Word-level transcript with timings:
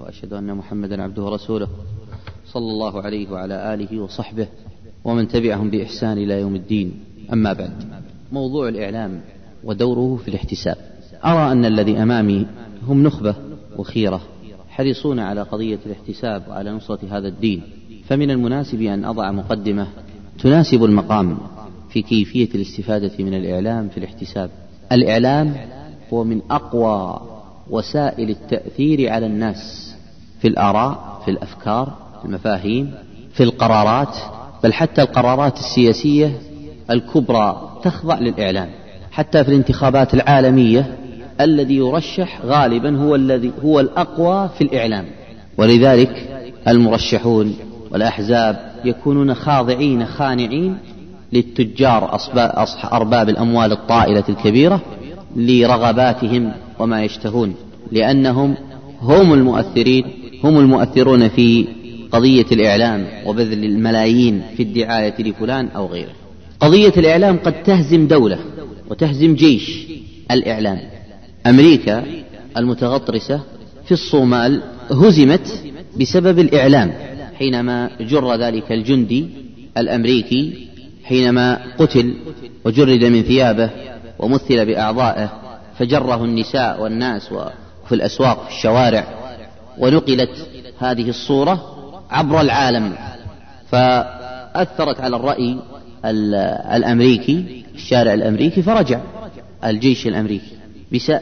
وأشهد 0.00 0.32
أن 0.32 0.54
محمدا 0.54 1.02
عبده 1.02 1.22
ورسوله. 1.22 1.68
صلى 2.46 2.70
الله 2.70 3.02
عليه 3.02 3.30
وعلى 3.30 3.74
آله 3.74 4.00
وصحبه 4.00 4.48
ومن 5.04 5.28
تبعهم 5.28 5.70
بإحسان 5.70 6.18
إلى 6.18 6.40
يوم 6.40 6.54
الدين. 6.54 6.92
أما 7.32 7.52
بعد 7.52 7.72
موضوع 8.32 8.68
الإعلام 8.68 9.20
ودوره 9.64 10.16
في 10.16 10.28
الاحتساب. 10.28 10.76
أرى 11.24 11.52
أن 11.52 11.64
الذي 11.64 12.02
أمامي 12.02 12.46
هم 12.86 13.02
نخبة 13.02 13.34
وخيرة 13.78 14.20
حريصون 14.68 15.18
على 15.18 15.42
قضية 15.42 15.78
الاحتساب 15.86 16.48
وعلى 16.48 16.70
نصرة 16.70 17.18
هذا 17.18 17.28
الدين. 17.28 17.62
فمن 18.04 18.30
المناسب 18.30 18.82
أن 18.82 19.04
أضع 19.04 19.30
مقدمة 19.30 19.86
تناسب 20.38 20.84
المقام 20.84 21.38
في 21.90 22.02
كيفية 22.02 22.48
الاستفادة 22.54 23.24
من 23.24 23.34
الإعلام 23.34 23.88
في 23.88 23.98
الاحتساب. 23.98 24.50
الإعلام 24.92 25.56
هو 26.12 26.24
من 26.24 26.40
أقوى 26.50 27.20
وسائل 27.70 28.30
التأثير 28.30 29.12
على 29.12 29.26
الناس 29.26 29.94
في 30.40 30.48
الآراء 30.48 31.20
في 31.24 31.30
الأفكار 31.30 31.92
في 32.20 32.24
المفاهيم 32.24 32.94
في 33.32 33.42
القرارات 33.42 34.16
بل 34.64 34.72
حتى 34.72 35.02
القرارات 35.02 35.58
السياسية 35.58 36.32
الكبرى 36.90 37.78
تخضع 37.82 38.18
للإعلام. 38.18 38.68
حتى 39.10 39.44
في 39.44 39.50
الانتخابات 39.50 40.14
العالمية 40.14 40.96
الذي 41.40 41.76
يرشح 41.76 42.40
غالبا 42.44 42.98
هو 42.98 43.14
الذي 43.14 43.52
هو 43.64 43.80
الأقوى 43.80 44.48
في 44.58 44.64
الإعلام. 44.64 45.04
ولذلك 45.58 46.28
المرشحون 46.68 47.56
والأحزاب 47.90 48.72
يكونون 48.84 49.34
خاضعين 49.34 50.06
خانعين 50.06 50.78
للتجار 51.32 52.18
أرباب 52.92 53.28
الأموال 53.28 53.72
الطائلة 53.72 54.24
الكبيرة 54.28 54.80
لرغباتهم 55.36 56.52
وما 56.80 57.04
يشتهون 57.04 57.54
لأنهم 57.92 58.54
هم 59.00 59.32
المؤثرين 59.32 60.04
هم 60.44 60.58
المؤثرون 60.58 61.28
في 61.28 61.66
قضية 62.12 62.46
الإعلام 62.52 63.06
وبذل 63.26 63.64
الملايين 63.64 64.42
في 64.56 64.62
الدعاية 64.62 65.14
لفلان 65.18 65.68
أو 65.68 65.86
غيره. 65.86 66.12
قضية 66.60 66.92
الإعلام 66.96 67.38
قد 67.38 67.62
تهزم 67.62 68.06
دولة 68.06 68.38
وتهزم 68.90 69.34
جيش 69.34 69.86
الإعلام. 70.30 70.78
أمريكا 71.46 72.04
المتغطرسة 72.56 73.40
في 73.84 73.92
الصومال 73.92 74.62
هزمت 74.90 75.62
بسبب 76.00 76.38
الإعلام 76.38 76.92
حينما 77.38 77.90
جر 78.00 78.34
ذلك 78.34 78.72
الجندي 78.72 79.26
الأمريكي 79.78 80.68
حينما 81.04 81.60
قتل 81.78 82.14
وجرد 82.64 83.04
من 83.04 83.22
ثيابه 83.22 83.70
ومثل 84.18 84.66
بأعضائه 84.66 85.49
فجره 85.80 86.24
النساء 86.24 86.82
والناس 86.82 87.32
وفي 87.32 87.94
الأسواق 87.94 88.44
في 88.44 88.50
الشوارع 88.56 89.04
ونقلت 89.78 90.30
هذه 90.78 91.08
الصورة 91.08 91.76
عبر 92.10 92.40
العالم. 92.40 92.92
فأثرت 93.68 95.00
على 95.00 95.16
الرأي 95.16 95.56
الأمريكي 96.74 97.64
الشارع 97.74 98.14
الأمريكي 98.14 98.62
فرجع 98.62 99.00
الجيش 99.64 100.06
الأمريكي 100.06 100.52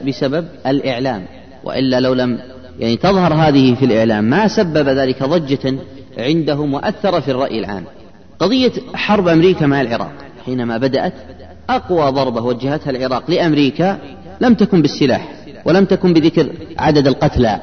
بسبب 0.07 0.49
الإعلام. 0.67 1.27
وإلا 1.65 2.01
لو 2.01 2.15
لم 2.15 2.39
يعني 2.79 2.97
تظهر 2.97 3.35
هذه 3.35 3.75
في 3.75 3.85
الإعلام 3.85 4.25
ما 4.25 4.49
سبب 4.49 4.89
ذلك 4.89 5.23
ضجة 5.23 5.79
عندهم 6.19 6.75
وأثر 6.75 7.21
في 7.21 7.31
الرأي 7.31 7.59
العام. 7.59 7.85
قضية 8.39 8.73
حرب 8.95 9.29
أمريكا 9.29 9.67
مع 9.67 9.81
العراق 9.81 10.13
حينما 10.47 10.77
بدأت 10.79 11.15
أقوى 11.71 12.11
ضربة 12.11 12.43
وجهتها 12.43 12.91
العراق 12.91 13.31
لأمريكا 13.31 13.99
لم 14.41 14.55
تكن 14.55 14.83
بالسلاح 14.83 15.29
ولم 15.65 15.85
تكن 15.85 16.13
بذكر 16.13 16.53
عدد 16.79 17.07
القتلى 17.07 17.61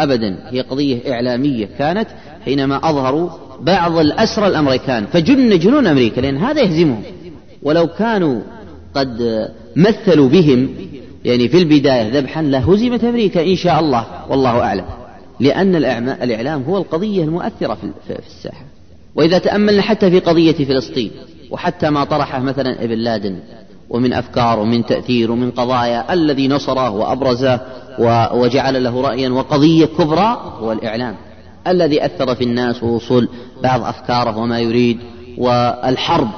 أبدا. 0.00 0.38
هي 0.50 0.60
قضية 0.60 1.12
إعلامية 1.12 1.68
كانت 1.78 2.08
حينما 2.44 2.90
أظهروا 2.90 3.30
بعض 3.60 3.98
الأسرى 3.98 4.46
الأمريكان 4.46 5.06
فجن 5.06 5.58
جنون 5.58 5.86
أمريكا 5.86 6.20
لأن 6.20 6.36
هذا 6.36 6.62
يهزمهم. 6.62 7.02
ولو 7.62 7.86
كانوا 7.86 8.40
قد 8.94 9.48
مثلوا 9.76 10.28
بهم 10.28 10.68
يعني 11.24 11.48
في 11.48 11.58
البداية 11.58 12.18
ذبحا 12.18 12.42
لهزمت 12.42 13.04
أمريكا 13.04 13.42
إن 13.42 13.56
شاء 13.56 13.80
الله 13.80 14.06
والله 14.28 14.60
أعلم. 14.60 14.84
لأن 15.40 15.76
الإعلام 16.22 16.62
هو 16.62 16.78
القضية 16.78 17.24
المؤثرة 17.24 17.78
في 18.08 18.18
الساحة. 18.26 18.64
وإذا 19.14 19.38
تأملنا 19.38 19.82
حتى 19.82 20.10
في 20.10 20.20
قضية 20.20 20.64
فلسطين 20.64 21.10
وحتى 21.50 21.90
ما 21.90 22.04
طرحه 22.04 22.40
مثلا 22.40 22.84
ابن 22.84 22.94
لادن 22.94 23.38
ومن 23.90 24.12
أفكار 24.12 24.58
ومن 24.58 24.86
تأثير 24.86 25.30
ومن 25.30 25.50
قضايا 25.50 26.12
الذي 26.12 26.48
نصره 26.48 26.90
وأبرزه 26.90 27.60
وجعل 28.32 28.84
له 28.84 29.00
رأيا 29.00 29.28
وقضية 29.28 29.86
كبرى 29.86 30.56
هو 30.60 30.72
الإعلام. 30.72 31.14
الذي 31.66 32.04
أثر 32.04 32.34
في 32.34 32.44
الناس 32.44 32.82
ووصول 32.82 33.28
بعض 33.62 33.84
أفكاره 33.84 34.36
وما 34.36 34.60
يريد 34.60 34.98
والحرب 35.38 36.28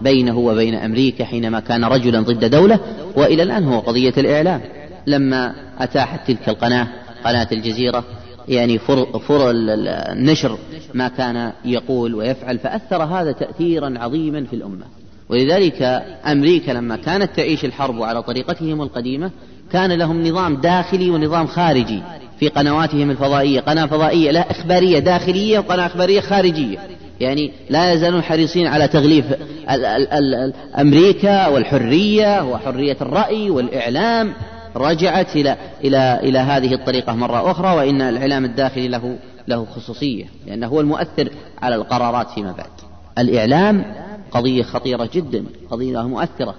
بينه 0.00 0.38
وبين 0.38 0.74
أمريكا 0.74 1.24
حينما 1.24 1.60
كان 1.60 1.84
رجلا 1.84 2.20
ضد 2.20 2.44
دولة 2.44 2.78
وإلى 3.16 3.42
الآن 3.42 3.64
هو 3.64 3.78
قضية 3.78 4.14
الإعلام. 4.18 4.60
لما 5.06 5.54
أتاحت 5.78 6.26
تلك 6.26 6.48
القناة 6.48 6.88
قناة 7.24 7.48
الجزيرة 7.52 8.04
يعني 8.48 8.78
فر, 8.78 9.18
فر 9.18 9.50
النشر 9.50 10.58
ما 10.94 11.08
كان 11.08 11.52
يقول 11.64 12.14
ويفعل 12.14 12.58
فأثر 12.58 13.02
هذا 13.02 13.32
تأثيرا 13.32 13.94
عظيما 13.98 14.44
في 14.44 14.56
الأمة. 14.56 14.84
ولذلك 15.30 15.82
أمريكا 16.26 16.72
لما 16.72 16.96
كانت 16.96 17.30
تعيش 17.36 17.64
الحرب 17.64 18.02
على 18.02 18.22
طريقتهم 18.22 18.82
القديمة 18.82 19.30
كان 19.72 19.92
لهم 19.92 20.26
نظام 20.26 20.56
داخلي 20.56 21.10
ونظام 21.10 21.46
خارجي 21.46 22.02
في 22.40 22.48
قنواتهم 22.48 23.10
الفضائية 23.10 23.60
قناة 23.60 23.86
فضائية 23.86 24.30
لا 24.30 24.50
إخبارية 24.50 24.98
داخلية 24.98 25.58
وقناة 25.58 25.86
إخبارية 25.86 26.20
خارجية. 26.20 26.78
يعني 27.20 27.52
لا 27.70 27.92
يزالون 27.92 28.22
حريصين 28.22 28.66
على 28.66 28.88
تغليف 28.88 29.24
ال 29.70 29.84
ال 29.84 30.34
ال 30.34 30.54
أمريكا 30.78 31.46
والحرية 31.46 32.44
وحرية 32.44 32.96
الرأي 33.00 33.50
والإعلام. 33.50 34.32
رجعت 34.76 35.36
إلى 35.36 35.56
إلى 35.84 36.20
إلى 36.22 36.38
هذه 36.38 36.74
الطريقة 36.74 37.14
مرة 37.14 37.50
أخرى 37.50 37.76
وإن 37.76 38.02
الإعلام 38.02 38.44
الداخلي 38.44 38.88
له 38.88 39.16
له 39.48 39.64
خصوصية 39.64 40.24
لأنه 40.46 40.66
هو 40.66 40.80
المؤثر 40.80 41.28
على 41.62 41.74
القرارات 41.74 42.30
فيما 42.30 42.52
بعد. 42.52 42.70
الإعلام 43.18 43.84
قضية 44.30 44.62
خطيرة 44.62 45.10
جدا 45.14 45.44
قضية 45.70 46.02
مؤثرة 46.02 46.54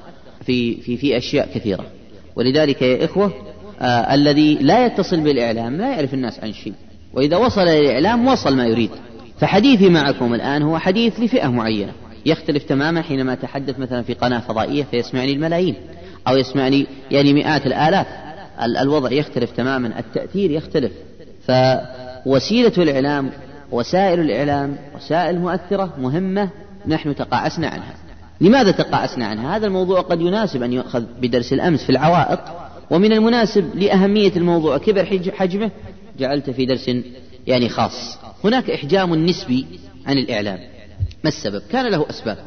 في 0.46 0.76
في 0.76 0.98
في 0.98 1.18
أشياء 1.18 1.50
كثيرة. 1.56 1.86
ولذلك 2.36 2.82
يا 2.82 3.06
إخوة 3.06 3.34
آه 3.82 4.14
الذي 4.14 4.56
لا 4.56 4.86
يتصل 4.86 5.20
بالإعلام 5.20 5.78
لا 5.78 5.94
يعرف 5.96 6.14
الناس 6.14 6.40
عن 6.40 6.54
شيء. 6.54 6.74
وإذا 7.14 7.38
وصل 7.38 7.62
الإعلام 7.62 8.28
وصل 8.28 8.56
ما 8.56 8.66
يريد. 8.66 8.90
فحديثي 9.40 9.90
معكم 9.90 10.34
الآن 10.34 10.62
هو 10.62 10.78
حديث 10.78 11.20
لفئة 11.20 11.48
معينة. 11.48 11.94
يختلف 12.26 12.64
تماما 12.64 13.02
حينما 13.02 13.34
أتحدث 13.34 13.80
مثلا 13.80 14.02
في 14.02 14.14
قناة 14.14 14.40
فضائية 14.40 14.84
فيسمعني 14.84 15.34
الملايين 15.34 15.76
أو 16.28 16.38
يسمعني 16.38 16.88
يعني 17.12 17.34
مئات 17.34 17.68
الآلاف. 17.68 18.08
الوضع 18.82 19.12
يختلف 19.12 19.52
تماما 19.52 20.00
التأثير 20.00 20.52
يختلف. 20.52 20.92
فوسيلة 21.48 22.74
الإعلام 22.78 23.32
وسائل 23.72 24.20
الإعلام 24.20 24.78
وسائل 24.96 25.40
مؤثرة 25.40 25.94
مهمة 25.98 26.50
نحن 26.88 27.16
تقاعسنا 27.16 27.68
عنها. 27.68 27.94
لماذا 28.42 28.72
تقاعسنا 28.72 29.26
عنها؟ 29.26 29.58
هذا 29.58 29.68
الموضوع 29.68 30.02
قد 30.02 30.22
يناسب 30.22 30.64
أن 30.64 30.74
يؤخذ 30.74 31.04
بدرس 31.22 31.54
الأمس 31.54 31.84
في 31.84 31.90
العوائق 31.90 32.40
ومن 32.92 33.14
المناسب 33.14 33.76
لأهمية 33.76 34.36
الموضوع. 34.36 34.78
كبر 34.78 35.06
حجمه؟ 35.38 35.72
جعلت 36.20 36.50
في 36.50 36.66
درس 36.66 36.92
يعني 37.48 37.70
خاص. 37.70 38.18
هناك 38.44 38.70
إحجام 38.70 39.16
نسبي 39.16 39.66
عن 40.06 40.18
الإعلام. 40.18 40.60
ما 41.24 41.30
السبب؟ 41.30 41.62
كان 41.72 41.92
له 41.92 42.06
أسباب. 42.10 42.38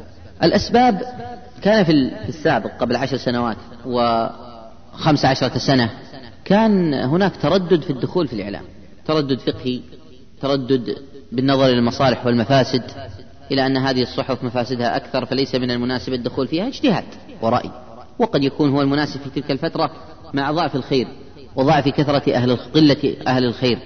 الأسباب 0.43 1.01
كان 1.61 1.83
في 1.83 1.91
السابق 2.29 2.71
قبل 2.79 2.95
عشر 2.95 3.17
سنوات 3.17 3.57
وخمس 3.85 5.25
عشرة 5.25 5.57
سنة 5.57 5.89
كان 6.45 6.93
هناك 6.93 7.31
تردد 7.41 7.81
في 7.81 7.89
الدخول 7.89 8.27
في 8.27 8.33
الإعلام. 8.33 8.63
تردد 9.05 9.39
فقهي 9.39 9.79
تردد 10.41 10.95
بالنظر 11.31 11.65
إلى 11.65 11.79
المصالح 11.79 12.25
والمفاسد 12.25 12.83
إلى 13.51 13.65
أن 13.65 13.77
هذه 13.77 14.01
الصحف 14.01 14.43
مفاسدها 14.43 14.95
أكثر 14.95 15.25
فليس 15.25 15.55
من 15.55 15.71
المناسب 15.71 16.13
الدخول 16.13 16.47
فيها 16.47 16.67
اجتهاد 16.67 17.05
ورأي. 17.41 17.71
وقد 18.19 18.43
يكون 18.43 18.69
هو 18.69 18.81
المناسب 18.81 19.19
في 19.19 19.29
تلك 19.29 19.51
الفترة 19.51 19.91
مع 20.33 20.51
ضعف 20.51 20.75
الخير 20.75 21.07
وضعف 21.55 21.87
كثرة 21.89 22.33
أهل 22.33 22.55
قلة 22.55 23.15
أهل 23.27 23.43
الخير. 23.43 23.79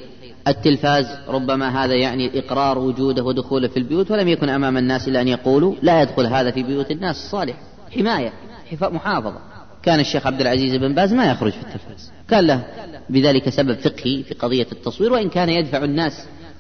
التلفاز 0.47 1.05
ربما 1.27 1.85
هذا 1.85 1.93
يعني 1.93 2.39
إقرار 2.39 2.77
وجوده 2.77 3.23
ودخوله 3.23 3.67
في 3.67 3.77
البيوت 3.77 4.11
ولم 4.11 4.27
يكن 4.27 4.49
أمام 4.49 4.77
الناس 4.77 5.07
إلا 5.07 5.21
أن 5.21 5.27
يقولوا 5.27 5.75
لا 5.81 6.01
يدخل 6.01 6.25
هذا 6.25 6.51
في 6.51 6.63
بيوت 6.63 6.91
الناس 6.91 7.15
الصالح 7.15 7.55
حماية 7.95 8.33
محافظة. 8.81 9.39
كان 9.83 9.99
الشيخ 9.99 10.27
عبد 10.27 10.41
العزيز 10.41 10.75
بن 10.75 10.93
باز 10.95 11.13
ما 11.13 11.31
يخرج 11.31 11.51
في 11.51 11.61
التلفاز. 11.61 12.11
كان 12.29 12.47
له 12.47 12.63
بذلك 13.09 13.49
سبب 13.49 13.73
فقهي 13.73 14.23
في 14.23 14.33
قضية 14.33 14.67
التصوير 14.71 15.13
وإن 15.13 15.29
كان 15.29 15.49
يدفع 15.49 15.83
الناس 15.83 16.13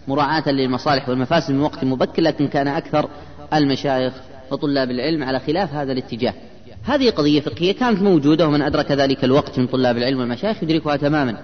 مراعاة 0.09 0.49
للمصالح 0.49 1.09
والمفاسد 1.09 1.51
من 1.51 1.59
وقت 1.59 1.83
مبكر 1.83 2.21
لكن 2.21 2.47
كان 2.47 2.67
أكثر 2.67 3.09
المشايخ 3.53 4.13
وطلاب 4.51 4.91
العلم 4.91 5.23
على 5.23 5.39
خلاف 5.39 5.73
هذا 5.73 5.91
الاتجاه. 5.91 6.33
هذه 6.83 7.09
قضية 7.09 7.41
فقهية 7.41 7.71
كانت 7.71 8.01
موجودة 8.01 8.47
ومن 8.47 8.61
أدرك 8.61 8.91
ذلك 8.91 9.23
الوقت 9.23 9.59
من 9.59 9.67
طلاب 9.67 9.97
العلم 9.97 10.19
والمشايخ 10.19 10.63
يدركها 10.63 10.95
تماما. 10.95 11.37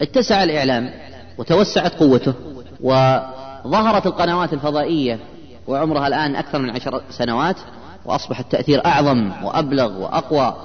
اتسع 0.00 0.44
الإعلام 0.44 0.90
وتوسعت 1.38 1.94
قوته 1.94 2.34
وظهرت 2.80 4.06
القنوات 4.06 4.52
الفضائية 4.52 5.18
وعمرها 5.66 6.06
الآن 6.06 6.36
أكثر 6.36 6.58
من 6.58 6.70
عشر 6.70 7.02
سنوات 7.10 7.56
وأصبح 8.04 8.40
التأثير 8.40 8.86
أعظم 8.86 9.32
وأبلغ 9.44 10.02
وأقوى 10.02 10.56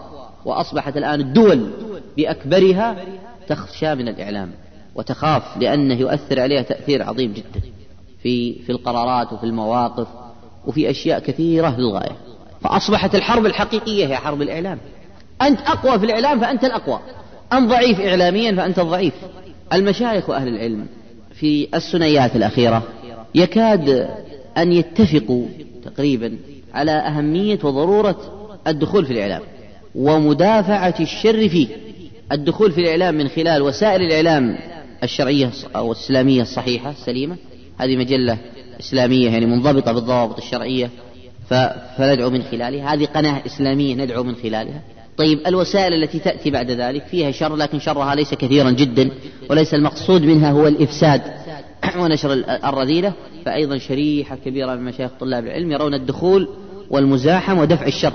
وأصبحت 0.45 0.97
الآن 0.97 1.21
الدول 1.21 1.71
بأكبرها 2.17 2.95
تخشى 3.47 3.95
من 3.95 4.07
الإعلام. 4.07 4.51
وتخاف 4.95 5.43
لأنه 5.57 5.95
يؤثر 5.95 6.39
عليها 6.39 6.61
تأثير 6.61 7.03
عظيم 7.03 7.33
جدا 7.33 7.61
في 8.23 8.53
في 8.53 8.71
القرارات 8.71 9.33
وفي 9.33 9.43
المواقف 9.43 10.07
وفي 10.67 10.89
أشياء 10.89 11.19
كثيرة 11.19 11.75
للغاية 11.77 12.15
فأصبحت 12.61 13.15
الحرب 13.15 13.45
الحقيقية 13.45 14.07
هي 14.07 14.15
حرب 14.15 14.41
الإعلام. 14.41 14.79
أنت 15.41 15.59
أقوى 15.61 15.99
في 15.99 16.05
الإعلام 16.05 16.39
فأنت 16.39 16.63
الأقوى. 16.63 16.99
أنت 17.53 17.69
ضعيف 17.69 17.99
إعلاميا 17.99 18.55
فأنت 18.55 18.79
الضعيف. 18.79 19.13
المشايخ 19.73 20.29
وأهل 20.29 20.47
العلم 20.47 20.87
في 21.33 21.67
السنيات 21.73 22.35
الأخيرة 22.35 22.83
يكاد 23.35 24.09
أن 24.57 24.71
يتفقوا 24.71 25.45
تقريبا 25.85 26.37
على 26.73 26.91
أهمية 26.91 27.59
وضرورة 27.63 28.17
الدخول 28.67 29.05
في 29.05 29.13
الإعلام 29.13 29.41
ومدافعة 29.95 30.95
الشر 30.99 31.49
فيه. 31.49 31.67
الدخول 32.31 32.71
في 32.71 32.81
الإعلام 32.81 33.15
من 33.15 33.27
خلال 33.27 33.61
وسائل 33.61 34.01
الإعلام 34.01 34.57
الشرعية 35.05 35.51
أو 35.75 35.91
الإسلامية 35.91 36.41
الصحيحة 36.41 36.89
السليمة 36.89 37.37
هذه 37.77 37.97
مجلة 37.97 38.37
إسلامية 38.79 39.29
يعني 39.29 39.45
منضبطة 39.45 39.91
بالضوابط 39.91 40.37
الشرعية 40.37 40.89
فندعو 41.97 42.29
من 42.29 42.43
خلالها. 42.43 42.93
هذه 42.93 43.05
قناة 43.05 43.41
إسلامية 43.45 43.95
ندعو 43.95 44.23
من 44.23 44.35
خلالها. 44.35 44.81
طيب 45.17 45.39
الوسائل 45.47 45.93
التي 45.93 46.19
تأتي 46.19 46.51
بعد 46.51 46.71
ذلك 46.71 47.05
فيها 47.05 47.31
شر 47.31 47.55
لكن 47.55 47.79
شرها 47.79 48.15
ليس 48.15 48.33
كثيرا 48.33 48.71
جدا 48.71 49.11
وليس 49.49 49.73
المقصود 49.73 50.21
منها 50.21 50.51
هو 50.51 50.67
الإفساد 50.67 51.21
ونشر 51.99 52.33
الرذيلة. 52.63 53.13
فأيضا 53.45 53.77
شريحة 53.77 54.37
كبيرة 54.45 54.75
من 54.75 54.83
مشايخ 54.83 55.11
طلاب 55.19 55.45
العلم 55.45 55.71
يرون 55.71 55.93
الدخول 55.93 56.49
والمزاحم 56.89 57.57
ودفع 57.57 57.85
الشر. 57.85 58.13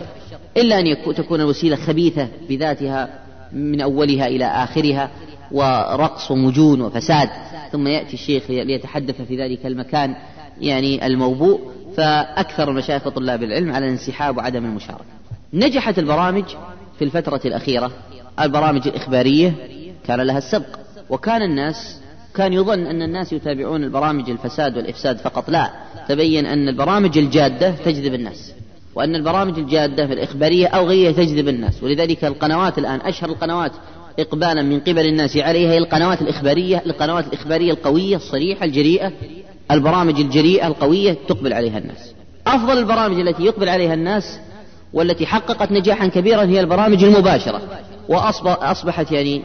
إلا 0.57 0.79
أن 0.79 1.15
تكون 1.15 1.41
الوسيلة 1.41 1.77
خبيثة 1.77 2.29
بذاتها 2.49 3.21
من 3.53 3.81
أولها 3.81 4.27
إلى 4.27 4.45
آخرها 4.45 5.11
ورقص 5.53 6.31
ومجون 6.31 6.81
وفساد 6.81 7.29
ثم 7.73 7.87
يأتي 7.87 8.15
الشيخ 8.15 8.51
ليتحدث 8.51 9.23
في 9.23 9.37
ذلك 9.37 9.67
المكان 9.67 10.15
يعني 10.61 11.07
الموبوء 11.07 11.61
فأكثر 11.97 12.71
المشايخ 12.71 13.09
طلاب 13.09 13.43
العلم 13.43 13.73
على 13.73 13.87
الانسحاب 13.87 14.37
وعدم 14.37 14.65
المشاركة. 14.65 15.05
نجحت 15.55 15.99
البرامج 15.99 16.45
في 16.99 17.05
الفترة 17.05 17.41
الأخيرة. 17.45 17.91
البرامج 18.41 18.89
الإخبارية 18.89 19.53
كان 20.07 20.21
لها 20.21 20.39
السبق 20.39 20.79
وكان 21.11 21.43
الناس 21.43 22.01
كان 22.35 22.53
يظن 22.53 22.87
أن 22.87 23.03
الناس 23.03 23.33
يتابعون 23.33 23.85
البرامج 23.85 24.31
الفساد 24.31 24.77
والإفساد 24.77 25.19
فقط. 25.19 25.51
لا 25.51 25.71
تبين 26.09 26.47
أن 26.47 26.69
البرامج 26.69 27.19
الجادة 27.19 27.71
تجذب 27.71 28.15
الناس 28.15 28.53
وأن 28.95 29.15
البرامج 29.15 29.59
الجادة 29.59 30.07
في 30.07 30.13
الإخبارية 30.13 30.67
أو 30.67 30.87
غيرها 30.87 31.13
تجذب 31.13 31.49
الناس. 31.49 31.83
ولذلك 31.83 32.25
القنوات 32.25 32.79
الآن 32.79 33.01
أشهر 33.01 33.31
القنوات 33.31 33.73
إقبالا 34.19 34.63
من 34.63 34.81
قبل 34.81 35.07
الناس 35.07 35.37
عليها 35.37 35.73
هي 35.73 35.79
القنوات 35.79 36.23
الإخبارية 36.23 36.83
القنوات 36.87 37.27
الإخبارية 37.27 37.73
القوية 37.73 38.17
الصريحة 38.17 38.65
الجريئة 38.65 39.13
البرامج 39.71 40.21
الجريئة 40.21 40.67
القوية 40.67 41.17
تقبل 41.29 41.53
عليها 41.53 41.79
الناس. 41.79 42.15
أفضل 42.47 42.79
البرامج 42.79 43.21
التي 43.21 43.43
يقبل 43.43 43.69
عليها 43.69 43.95
الناس 43.95 44.39
والتي 44.93 45.27
حققت 45.27 45.73
نجاحا 45.73 46.07
كبيرا 46.07 46.43
هي 46.45 46.61
البرامج 46.61 47.05
المباشرة. 47.05 47.63
وأصبحت 48.09 49.13
يعني 49.13 49.43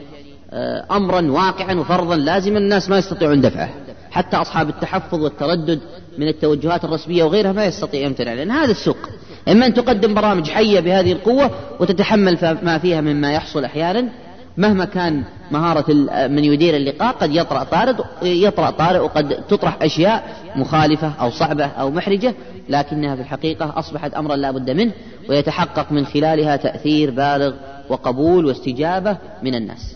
آه، 0.51 0.85
أمرا 0.91 1.31
واقعا 1.31 1.73
وفرضا 1.73 2.15
لازما 2.15 2.57
الناس 2.57 2.89
ما 2.89 2.97
يستطيعون 2.97 3.41
دفعه. 3.41 3.69
حتى 4.11 4.37
أصحاب 4.37 4.69
التحفظ 4.69 5.23
والتردد 5.23 5.79
من 6.17 6.27
التوجهات 6.27 6.85
الرسمية 6.85 7.23
وغيرها 7.23 7.51
ما 7.51 7.65
يستطيع 7.65 8.01
يمتنع 8.01 8.33
لأن 8.33 8.51
هذا 8.51 8.71
السوق. 8.71 8.97
إما 9.47 9.65
أن 9.65 9.73
تقدم 9.73 10.13
برامج 10.13 10.49
حية 10.49 10.79
بهذه 10.79 11.11
القوة 11.11 11.51
وتتحمل 11.79 12.59
ما 12.63 12.77
فيها 12.77 13.01
مما 13.01 13.33
يحصل 13.33 13.63
أحيانا 13.65 14.09
مهما 14.57 14.85
كان 14.85 15.23
مهارة 15.51 15.93
من 16.27 16.43
يدير 16.43 16.75
اللقاء 16.75 17.15
قد 17.15 17.35
يطرأ 17.35 17.63
طارد 17.63 17.95
يطرأ 18.21 18.69
طارئ 18.69 18.99
وقد 18.99 19.29
تطرح 19.49 19.77
أشياء 19.81 20.35
مخالفة 20.55 21.13
أو 21.21 21.29
صعبة 21.29 21.65
أو 21.65 21.91
محرجة 21.91 22.33
لكنها 22.69 23.15
في 23.15 23.21
الحقيقة 23.21 23.73
أصبحت 23.79 24.13
أمرا 24.13 24.35
لا 24.35 24.51
بد 24.51 24.71
منه 24.71 24.91
ويتحقق 25.29 25.91
من 25.91 26.05
خلالها 26.05 26.55
تأثير 26.55 27.11
بالغ 27.11 27.53
وقبول 27.89 28.45
واستجابة 28.45 29.17
من 29.43 29.55
الناس. 29.55 29.95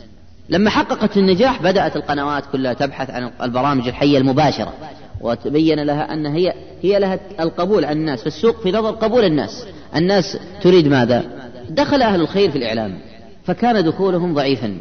لما 0.49 0.69
حققت 0.69 1.17
النجاح 1.17 1.61
بدأت 1.61 1.95
القنوات 1.95 2.43
كلها 2.51 2.73
تبحث 2.73 3.09
عن 3.09 3.31
البرامج 3.41 3.87
الحية 3.87 4.17
المباشرة 4.17 4.73
وتبين 5.21 5.79
لها 5.79 6.13
أن 6.13 6.25
هي 6.25 6.53
هي 6.81 6.99
لها 6.99 7.19
القبول 7.39 7.85
عن 7.85 7.97
الناس 7.97 8.21
في 8.21 8.27
السوق 8.27 8.61
في 8.61 8.71
نظر 8.71 8.91
قبول 8.91 9.23
الناس. 9.23 9.65
الناس 9.95 10.37
تريد 10.61 10.87
ماذا؟ 10.87 11.23
دخل 11.69 12.01
أهل 12.01 12.21
الخير 12.21 12.51
في 12.51 12.57
الإعلام. 12.57 13.08
فكان 13.49 13.83
دخولهم 13.83 14.33
ضعيفا 14.33 14.77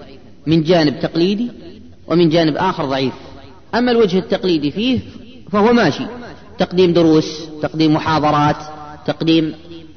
من 0.46 0.62
جانب 0.62 1.00
تقليدي 1.00 1.50
ومن 2.06 2.28
جانب 2.28 2.56
آخر 2.56 2.84
ضعيف. 2.84 3.12
أما 3.74 3.90
الوجه 3.90 4.18
التقليدي 4.18 4.70
فيه 4.70 5.00
فهو 5.52 5.72
ماشي. 5.72 6.04
تقديم 6.58 6.92
دروس 6.92 7.48
تقديم 7.62 7.94
محاضرات 7.94 8.56
تقديم 9.06 9.54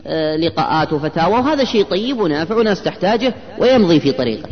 آه، 0.07 0.35
لقاءات 0.35 0.93
وفتاوى 0.93 1.33
وهذا 1.33 1.63
شيء 1.63 1.83
طيب 1.83 2.19
ونافع 2.19 2.55
وناس 2.55 2.83
تحتاجه 2.83 3.33
ويمضي 3.59 3.99
في 3.99 4.11
طريقه. 4.11 4.49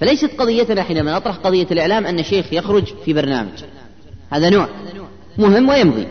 فليست 0.00 0.30
قضيتنا 0.38 0.82
حينما 0.82 1.16
نطرح 1.16 1.36
قضية 1.36 1.66
الإعلام 1.70 2.06
أن 2.06 2.22
شيخ 2.22 2.52
يخرج 2.52 2.84
في 3.04 3.12
برنامج. 3.12 3.64
هذا 4.30 4.50
نوع 4.50 4.68
مهم 5.38 5.68
ويمضي. 5.68 6.06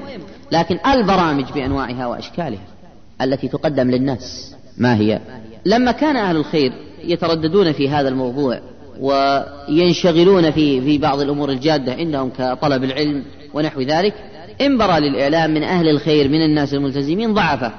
لكن 0.52 0.80
البرامج 0.94 1.46
بأنواعها 1.56 2.08
وأشكالها 2.08 2.64
التي 3.22 3.48
تقدم 3.48 3.92
للناس 3.92 4.56
ما 4.78 4.96
هي؟ 4.96 5.22
لما 5.66 5.92
كان 5.92 6.16
أهل 6.16 6.36
الخير 6.36 6.74
يترددون 7.04 7.72
في 7.72 7.90
هذا 7.90 8.10
الموضوع 8.10 8.60
وينشغلون 9.00 10.52
في 10.52 10.82
في 10.82 10.98
بعض 10.98 11.20
الأمور 11.20 11.50
الجادة 11.50 11.94
عندهم 11.94 12.30
كطلب 12.30 12.84
العلم 12.84 13.24
ونحو 13.54 13.82
ذلك 13.82 14.14
انبرى 14.62 15.00
للإعلام 15.00 15.54
من 15.54 15.64
أهل 15.64 15.90
الخير 15.90 16.30
من 16.30 16.42
الناس 16.42 16.74
الملتزمين 16.74 17.34
ضعفة. 17.34 17.72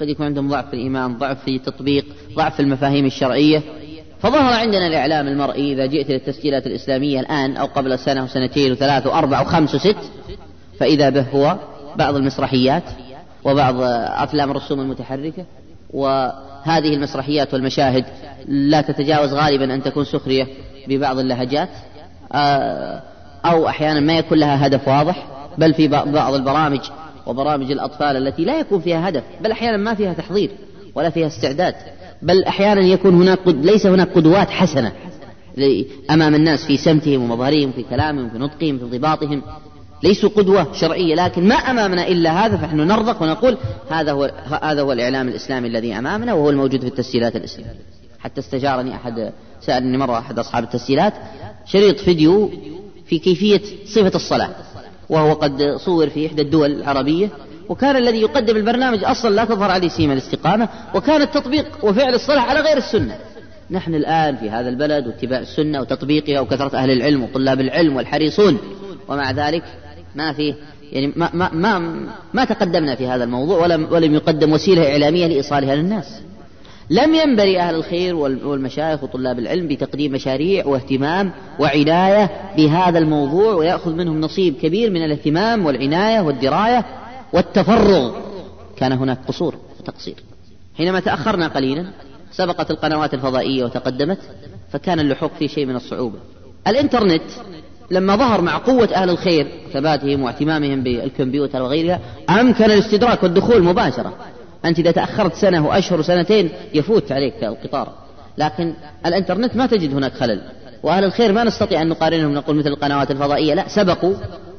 قد 0.00 0.08
يكون 0.08 0.26
عندهم 0.26 0.48
ضعف 0.48 0.68
في 0.68 0.74
الإيمان 0.74 1.18
ضعف 1.18 1.44
في 1.44 1.56
التطبيق 1.56 2.04
ضعف 2.34 2.54
في 2.54 2.60
المفاهيم 2.60 3.06
الشرعية. 3.06 3.62
فظهر 4.20 4.52
عندنا 4.52 4.86
الإعلام 4.86 5.26
المرئي 5.26 5.72
إذا 5.72 5.86
جئت 5.86 6.10
للتسجيلات 6.10 6.66
الإسلامية 6.66 7.20
الآن 7.20 7.56
أو 7.56 7.66
قبل 7.66 7.98
سنة 7.98 8.24
وسنتين 8.24 8.72
وثلاث 8.72 9.06
واربع 9.06 9.40
وخمس 9.40 9.74
وست 9.74 9.96
فإذا 10.80 11.10
به 11.10 11.22
هو 11.22 11.56
بعض 11.96 12.14
المسرحيات 12.14 12.82
وبعض 13.44 13.74
أفلام 14.22 14.50
الرسوم 14.50 14.80
المتحركة 14.80 15.44
وهذه 15.90 16.94
المسرحيات 16.94 17.54
والمشاهد 17.54 18.04
لا 18.48 18.80
تتجاوز 18.80 19.32
غالبا 19.34 19.74
أن 19.74 19.82
تكون 19.82 20.04
سخرية 20.04 20.46
ببعض 20.88 21.18
اللهجات. 21.18 21.68
آه، 22.32 23.02
أو 23.44 23.68
أحيانا 23.68 24.00
ما 24.00 24.18
يكون 24.18 24.38
لها 24.38 24.66
هدف 24.66 24.88
واضح 24.88 25.26
بل 25.58 25.74
في 25.74 25.88
بعض 25.88 26.34
البرامج 26.34 26.80
وبرامج 27.26 27.70
الأطفال 27.70 28.16
التي 28.16 28.44
لا 28.44 28.60
يكون 28.60 28.80
فيها 28.80 29.08
هدف 29.08 29.22
بل 29.40 29.50
أحيانا 29.50 29.76
ما 29.76 29.94
فيها 29.94 30.12
تحضير 30.12 30.50
ولا 30.94 31.10
فيها 31.10 31.26
استعداد 31.26 31.74
بل 32.22 32.44
أحيانا 32.44 32.80
يكون 32.80 33.14
هناك 33.14 33.38
قد 33.46 33.64
ليس 33.64 33.86
هناك 33.86 34.08
قدوات 34.14 34.50
حسنة 34.50 34.92
أمام 36.10 36.34
الناس 36.34 36.66
في 36.66 36.76
سمتهم 36.76 37.22
ومظهرهم 37.22 37.72
في 37.72 37.82
كلامهم 37.82 38.30
في 38.30 38.38
نطقهم 38.38 38.78
في 38.78 38.84
انضباطهم. 38.84 39.42
ليسوا 40.02 40.30
قدوة 40.30 40.72
شرعية 40.72 41.14
لكن 41.14 41.48
ما 41.48 41.54
أمامنا 41.54 42.08
إلا 42.08 42.46
هذا 42.46 42.56
فنحن 42.56 42.76
نرضخ 42.76 43.22
ونقول 43.22 43.58
هذا 43.90 44.12
هو 44.12 44.30
هذا 44.62 44.82
هو 44.82 44.92
الإعلام 44.92 45.28
الإسلامي 45.28 45.68
الذي 45.68 45.92
أمامنا 45.92 46.34
وهو 46.34 46.50
الموجود 46.50 46.80
في 46.80 46.86
التسجيلات 46.86 47.36
الإسلامية. 47.36 47.97
حتى 48.18 48.40
استجارني 48.40 48.94
أحد 48.94 49.32
سألني 49.60 49.98
مرة 49.98 50.18
أحد 50.18 50.38
أصحاب 50.38 50.64
التسجيلات 50.64 51.12
شريط 51.66 52.00
فيديو 52.00 52.50
في 53.06 53.18
كيفية 53.18 53.60
صفة 53.86 54.12
الصلاة 54.14 54.50
وهو 55.08 55.32
قد 55.32 55.76
صور 55.76 56.08
في 56.08 56.26
إحدى 56.26 56.42
الدول 56.42 56.72
العربية 56.72 57.28
وكان 57.68 57.96
الذي 57.96 58.20
يقدم 58.20 58.56
البرنامج 58.56 59.04
أصلا 59.04 59.34
لا 59.34 59.44
تظهر 59.44 59.70
عليه 59.70 59.88
سيما 59.88 60.12
الاستقامة 60.12 60.68
وكان 60.94 61.22
التطبيق 61.22 61.84
وفعل 61.84 62.14
الصلاة 62.14 62.40
على 62.40 62.60
غير 62.60 62.76
السنة 62.76 63.16
نحن 63.70 63.94
الآن 63.94 64.36
في 64.36 64.50
هذا 64.50 64.68
البلد 64.68 65.06
واتباع 65.06 65.38
السنة 65.38 65.80
وتطبيقها 65.80 66.40
وكثرة 66.40 66.76
أهل 66.76 66.90
العلم 66.90 67.22
وطلاب 67.22 67.60
العلم 67.60 67.96
والحريصون 67.96 68.58
ومع 69.08 69.30
ذلك 69.30 69.64
ما 70.14 70.32
فيه 70.32 70.54
يعني 70.92 71.12
ما 71.16 71.30
ما 71.34 71.50
ما, 71.52 71.78
ما 72.34 72.44
تقدمنا 72.44 72.94
في 72.94 73.06
هذا 73.06 73.24
الموضوع 73.24 73.62
ولم 73.62 73.88
ولم 73.90 74.14
يقدم 74.14 74.52
وسيلة 74.52 74.92
إعلامية 74.92 75.26
لإيصالها 75.26 75.74
للناس. 75.74 76.20
لم 76.90 77.14
ينبري 77.14 77.60
أهل 77.60 77.74
الخير 77.74 78.16
والمشايخ 78.16 79.02
وطلاب 79.04 79.38
العلم 79.38 79.68
بتقديم 79.68 80.12
مشاريع 80.12 80.66
واهتمام 80.66 81.32
وعناية 81.58 82.30
بهذا 82.56 82.98
الموضوع 82.98 83.54
ويأخذ 83.54 83.94
منهم 83.94 84.20
نصيب 84.20 84.54
كبير 84.54 84.90
من 84.90 85.04
الاهتمام 85.04 85.66
والعناية 85.66 86.20
والدراية 86.20 86.84
والتفرغ. 87.32 88.12
كان 88.76 88.92
هناك 88.92 89.18
قصور 89.28 89.54
وتقصير. 89.80 90.14
حينما 90.76 91.00
تأخرنا 91.00 91.48
قليلا 91.48 91.86
سبقت 92.32 92.70
القنوات 92.70 93.14
الفضائية 93.14 93.64
وتقدمت 93.64 94.18
فكان 94.72 95.00
اللحوق 95.00 95.30
فيه 95.38 95.48
شيء 95.48 95.66
من 95.66 95.76
الصعوبة. 95.76 96.18
الإنترنت 96.66 97.22
لما 97.90 98.16
ظهر 98.16 98.40
مع 98.40 98.58
قوة 98.58 98.88
أهل 98.94 99.10
الخير 99.10 99.46
ثباتهم 99.72 100.22
واهتمامهم 100.22 100.82
بالكمبيوتر 100.82 101.62
وغيرها 101.62 102.00
أمكن 102.30 102.64
الاستدراك 102.64 103.22
والدخول 103.22 103.62
مباشرة 103.62 104.14
أنت 104.64 104.78
إذا 104.78 104.90
تأخرت 104.90 105.34
سنة 105.34 105.66
وأشهر 105.66 106.00
وسنتين 106.00 106.50
يفوت 106.74 107.12
عليك 107.12 107.44
القطار. 107.44 107.92
لكن 108.38 108.74
الإنترنت 109.06 109.56
ما 109.56 109.66
تجد 109.66 109.94
هناك 109.94 110.12
خلل. 110.12 110.40
وأهل 110.82 111.04
الخير 111.04 111.32
ما 111.32 111.44
نستطيع 111.44 111.82
أن 111.82 111.88
نقارنهم 111.88 112.34
نقول 112.34 112.56
مثل 112.56 112.68
القنوات 112.68 113.10
الفضائية 113.10 113.54
لا 113.54 113.68
سبقوا 113.68 114.14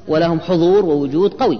ولهم 0.07 0.39
حضور 0.39 0.85
ووجود 0.85 1.33
قوي. 1.33 1.59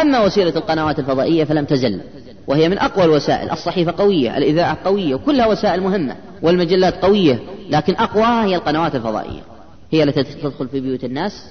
أما 0.00 0.20
وسيلة 0.20 0.56
القنوات 0.56 0.98
الفضائية 0.98 1.44
فلم 1.44 1.64
تزل 1.64 2.00
وهي 2.46 2.68
من 2.68 2.78
أقوى 2.78 3.04
الوسائل 3.04 3.50
الصحيفة 3.50 3.94
قوية 3.98 4.36
الإذاعة 4.36 4.78
قوية 4.84 5.14
وكلها 5.14 5.46
وسائل 5.46 5.80
مهمة 5.80 6.16
والمجلات 6.42 7.04
قوية 7.04 7.38
لكن 7.70 7.94
أقواها 7.94 8.44
هي 8.44 8.56
القنوات 8.56 8.94
الفضائية. 8.94 9.40
هي 9.90 10.02
التي 10.02 10.22
تدخل 10.22 10.68
في 10.68 10.80
بيوت 10.80 11.04
الناس 11.04 11.50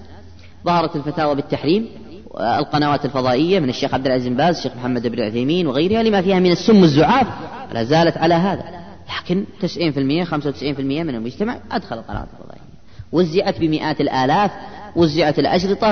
ظهرت 0.66 0.96
الفتاوى 0.96 1.36
بالتحريم 1.36 1.90
القنوات 2.38 3.06
الفضائية 3.06 3.60
من 3.60 3.70
الشيخ 3.70 3.94
عبد 3.94 4.06
العزيز 4.06 4.28
باز 4.28 4.58
الشيخ 4.58 4.72
محمد 4.76 5.08
بن 5.08 5.22
عثيمين 5.22 5.68
وغيرها 5.68 6.04
لما 6.04 6.22
فيها 6.22 6.40
من 6.40 6.52
السم 6.52 6.84
الزعاف 6.84 7.28
لا 7.74 7.84
زالت 7.84 8.18
على 8.18 8.34
هذا. 8.34 8.64
لكن 9.20 9.46
90% 9.62 10.26
95% 10.26 10.80
من 10.80 11.16
المجتمع 11.16 11.58
أدخل 11.72 11.98
القنوات 11.98 12.28
الفضائية. 12.34 12.62
وزعت 13.12 13.60
بمئات 13.60 14.02
الآلاف 14.02 14.52
وزعت 14.96 15.40
الأشرطة 15.40 15.92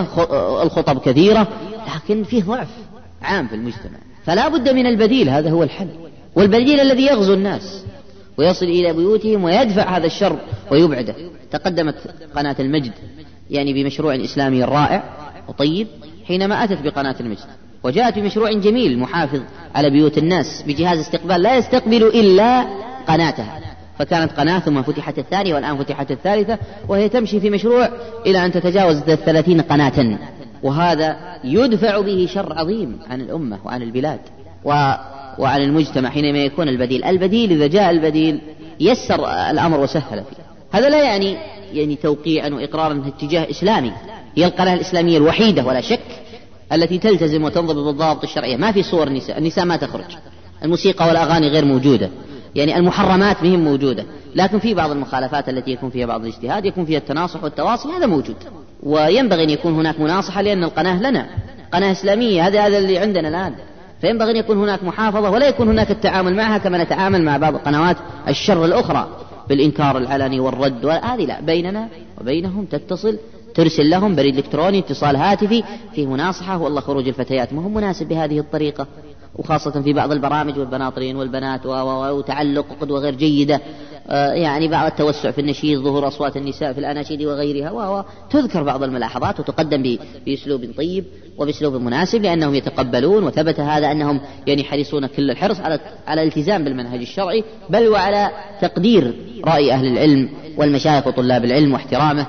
الخطب 0.63 0.99
كثيرة 0.99 1.47
لكن 1.95 2.23
فيه 2.23 2.43
ضعف 2.43 2.67
عام 3.21 3.47
في 3.47 3.55
المجتمع. 3.55 3.97
فلا 4.25 4.47
بد 4.47 4.69
من 4.69 4.85
البديل 4.85 5.29
هذا 5.29 5.49
هو 5.49 5.63
الحل. 5.63 5.89
والبديل 6.35 6.79
الذي 6.79 7.05
يغزو 7.05 7.33
الناس 7.33 7.83
ويصل 8.37 8.65
إلى 8.65 8.93
بيوتهم 8.93 9.43
ويدفع 9.43 9.97
هذا 9.97 10.05
الشر 10.05 10.39
ويبعده. 10.71 11.15
تقدمت 11.51 11.95
قناة 12.35 12.55
المجد 12.59 12.91
يعني 13.49 13.73
بمشروع 13.73 14.15
إسلامي 14.15 14.63
رائع 14.63 15.03
وطيب 15.47 15.87
حينما 16.27 16.63
أتت 16.63 16.81
بقناة 16.81 17.15
المجد. 17.19 17.45
وجاءت 17.83 18.19
بمشروع 18.19 18.51
جميل 18.51 18.99
محافظ 18.99 19.41
على 19.75 19.89
بيوت 19.89 20.17
الناس 20.17 20.63
بجهاز 20.67 20.99
استقبال 20.99 21.41
لا 21.41 21.57
يستقبل 21.57 22.03
إلا 22.03 22.65
قناتها. 23.07 23.59
فكانت 23.99 24.31
قناة 24.31 24.59
ثم 24.59 24.81
فتحت 24.81 25.19
الثانية 25.19 25.55
والآن 25.55 25.77
فتحت 25.77 26.11
الثالثة 26.11 26.57
وهي 26.87 27.09
تمشي 27.09 27.39
في 27.39 27.49
مشروع 27.49 27.89
إلى 28.25 28.45
أن 28.45 28.51
تتجاوز 28.51 29.09
الثلاثين 29.09 29.61
قناة. 29.61 30.17
وهذا 30.63 31.17
يدفع 31.43 32.01
به 32.01 32.27
شر 32.33 32.53
عظيم 32.59 32.99
عن 33.09 33.21
الأمة 33.21 33.59
وعن 33.65 33.81
البلاد 33.81 34.19
و 34.63 34.69
وعن 35.39 35.61
المجتمع 35.61 36.09
حينما 36.09 36.37
يكون 36.37 36.67
البديل. 36.67 37.03
البديل 37.03 37.51
إذا 37.51 37.67
جاء 37.67 37.91
البديل 37.91 38.41
يسر 38.79 39.29
الأمر 39.29 39.79
وسهل 39.79 40.23
فيه. 40.23 40.43
هذا 40.71 40.89
لا 40.89 41.03
يعني 41.03 41.37
يعني 41.73 41.95
توقيعا 41.95 42.49
وإقرارا 42.49 43.03
اتجاه 43.07 43.49
إسلامي. 43.49 43.91
هي 44.35 44.45
القناة 44.45 44.73
الإسلامية 44.73 45.17
الوحيدة 45.17 45.65
ولا 45.65 45.81
شك 45.81 45.99
التي 46.73 46.97
تلتزم 46.97 47.43
وتنضبط 47.43 47.75
بالضوابط 47.75 48.23
الشرعية. 48.23 48.57
ما 48.57 48.71
في 48.71 48.83
صور 48.83 49.07
النساء 49.07 49.37
النساء 49.37 49.65
ما 49.65 49.77
تخرج. 49.77 50.17
الموسيقى 50.63 51.07
والأغاني 51.07 51.47
غير 51.47 51.65
موجودة. 51.65 52.09
يعني 52.55 52.77
المحرمات 52.77 53.41
بهم 53.43 53.59
موجودة. 53.59 54.05
لكن 54.35 54.59
في 54.59 54.73
بعض 54.73 54.91
المخالفات 54.91 55.49
التي 55.49 55.71
يكون 55.71 55.89
فيها 55.89 56.05
بعض 56.05 56.21
الاجتهاد 56.21 56.65
يكون 56.65 56.85
فيها 56.85 56.97
التناصح 56.97 57.43
والتواصي 57.43 57.89
هذا 57.89 58.05
موجود. 58.05 58.35
وينبغي 58.83 59.43
أن 59.43 59.49
يكون 59.49 59.73
هناك 59.73 59.99
مناصحة 59.99 60.41
لأن 60.41 60.63
القناة 60.63 61.01
لنا. 61.01 61.27
قناة 61.73 61.91
إسلامية 61.91 62.47
هذا 62.47 62.61
هذا 62.61 62.77
اللي 62.77 62.97
عندنا 62.97 63.27
الآن. 63.27 63.53
فينبغي 64.01 64.31
أن 64.31 64.35
يكون 64.35 64.57
هناك 64.57 64.83
محافظة 64.83 65.29
ولا 65.29 65.47
يكون 65.47 65.67
هناك 65.67 65.91
التعامل 65.91 66.35
معها 66.35 66.57
كما 66.57 66.83
نتعامل 66.83 67.21
مع 67.21 67.37
بعض 67.37 67.55
قنوات 67.55 67.97
الشر 68.27 68.65
الأخرى. 68.65 69.07
بالإنكار 69.49 69.97
العلني 69.97 70.39
والرد 70.39 70.85
هذه 70.85 71.25
لا. 71.25 71.41
بيننا 71.41 71.87
وبينهم 72.21 72.65
تتصل 72.65 73.17
ترسل 73.57 73.89
لهم 73.89 74.15
بريد 74.15 74.37
إلكتروني 74.37 74.79
اتصال 74.79 75.15
هاتفي 75.15 75.63
فيه 75.95 76.05
مناصحة 76.05 76.57
والله 76.57 76.81
خروج 76.81 77.07
الفتيات 77.07 77.53
ما 77.53 77.63
هو 77.63 77.69
مناسب 77.69 78.07
بهذه 78.07 78.39
الطريقة. 78.39 78.87
وخاصة 79.35 79.81
في 79.81 79.93
بعض 79.93 80.11
البرامج 80.11 80.59
والبناطرين 80.59 81.15
والبنات 81.15 81.65
وتعلق 81.65 82.65
وقدوة 82.71 82.99
غير 82.99 83.15
جيدة. 83.15 83.61
آه، 84.09 84.33
يعني 84.33 84.67
بعض 84.67 84.85
التوسع 84.85 85.31
في 85.31 85.41
النشيد 85.41 85.79
ظهور 85.79 86.07
أصوات 86.07 86.37
النساء 86.37 86.73
في 86.73 86.79
الأناشيد 86.79 87.21
وغيرها 87.21 88.05
تذكر 88.29 88.63
بعض 88.63 88.83
الملاحظات 88.83 89.39
وتقدم 89.39 89.97
بأسلوب 90.25 90.69
طيب 90.77 91.05
وبأسلوب 91.37 91.73
مناسب 91.73 92.21
لأنهم 92.21 92.55
يتقبلون 92.55 93.23
وثبت 93.23 93.59
هذا 93.59 93.91
أنهم 93.91 94.21
يعني 94.47 94.63
حريصون 94.63 95.07
كل 95.07 95.31
الحرص 95.31 95.59
على 95.59 95.79
على 96.07 96.21
الالتزام 96.21 96.63
بالمنهج 96.63 96.99
الشرعي 96.99 97.43
بل 97.69 97.87
وعلى 97.87 98.31
تقدير 98.61 99.15
رأي 99.45 99.71
أهل 99.71 99.87
العلم 99.87 100.29
والمشايخ 100.57 101.07
وطلاب 101.07 101.45
العلم 101.45 101.73
واحترامه. 101.73 102.27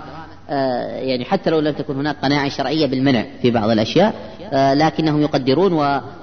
يعني 0.49 1.25
حتى 1.25 1.51
لو 1.51 1.61
لم 1.61 1.73
تكن 1.73 1.97
هناك 1.97 2.17
قناعة 2.23 2.49
شرعية 2.49 2.87
بالمنع 2.87 3.25
في 3.43 3.51
بعض 3.51 3.71
الأشياء 3.71 4.15
آه، 4.53 4.75
لكنهم 4.75 5.23
يقدرون 5.23 5.73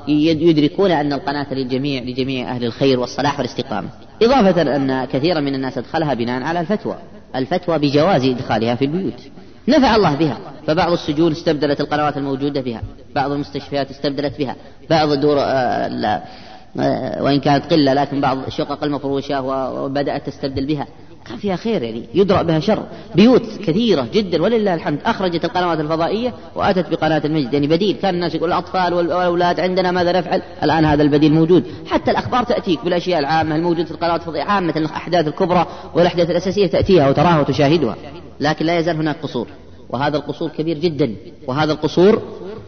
ويدركون 0.08 0.91
أن 0.91 1.13
القناة 1.13 1.53
للجميع 1.53 2.03
لجميع 2.03 2.51
أهل 2.51 2.65
الخير 2.65 3.00
والصلاح 3.00 3.39
والاستقامة. 3.39 3.89
إضافة 4.22 4.75
أن 4.75 5.05
كثيرا 5.05 5.39
من 5.39 5.55
الناس 5.55 5.77
أدخلها 5.77 6.13
بناء 6.13 6.44
على 6.44 6.60
الفتوى. 6.60 6.96
الفتوى 7.36 7.77
بجواز 7.79 8.25
إدخالها 8.25 8.75
في 8.75 8.86
البيوت. 8.86 9.22
نفع 9.67 9.96
الله 9.96 10.15
بها. 10.15 10.38
فبعض 10.67 10.91
السجون 10.91 11.32
استبدلت 11.32 11.82
القنوات 11.82 12.17
الموجودة 12.17 12.62
بها. 12.62 12.82
بعض 13.15 13.32
المستشفيات 13.32 13.91
استبدلت 13.91 14.38
بها. 14.39 14.55
بعض 14.89 15.12
الدور 15.12 15.38
آه، 15.39 16.22
وإن 17.24 17.39
كانت 17.39 17.74
قلة 17.74 17.94
لكن 17.94 18.22
بعض 18.22 18.38
الشقق 18.48 18.84
المفروشة 18.84 19.41
وبدأت 19.41 20.25
تستبدل 20.25 20.65
بها. 20.65 20.88
كان 21.27 21.38
فيها 21.38 21.55
خير 21.55 21.84
يعني 21.84 22.03
يدرأ 22.13 22.41
بها 22.41 22.60
شر. 22.60 22.84
بيوت 23.15 23.58
كثيرة 23.65 24.08
جدا 24.13 24.41
ولله 24.41 24.74
الحمد. 24.74 25.00
أخرجت 25.05 25.46
القنوات 25.46 25.79
الفضائية 25.79 26.34
وأتت 26.55 26.89
بقناة 26.89 27.22
المجد. 27.25 27.53
يعني 27.53 27.67
بديل 27.67 27.96
كان 27.96 28.15
الناس 28.15 28.36
يقول 28.36 28.50
الأطفال 28.50 28.94
والأولاد 28.94 29.60
عندنا 29.60 29.91
ماذا 29.91 30.12
نفعل؟ 30.12 30.41
الآن 30.63 30.86
هذا 30.86 31.03
البديل 31.03 31.34
موجود. 31.34 31.63
حتى 31.88 32.12
الأخبار 32.12 32.44
تأتيك 32.44 32.79
بالأشياء 32.84 33.20
العامة 33.20 33.55
الموجودة 33.55 33.86
في 33.86 33.91
القنوات 33.91 34.22
الفضائية؟ 34.22 34.44
عامة 34.44 34.74
الأحداث 34.77 35.27
الكبرى 35.27 35.67
والأحداث 35.94 36.29
الأساسية 36.29 36.67
تأتيها 36.67 37.10
وتراها 37.10 37.39
وتشاهدها. 37.39 37.96
لكن 38.39 38.65
لا 38.65 38.79
يزال 38.79 38.96
هناك 38.96 39.15
قصور. 39.24 39.48
وهذا 39.89 40.17
القصور 40.17 40.50
كبير 40.50 40.77
جدا. 40.77 41.15
وهذا 41.48 41.72
القصور 41.72 42.22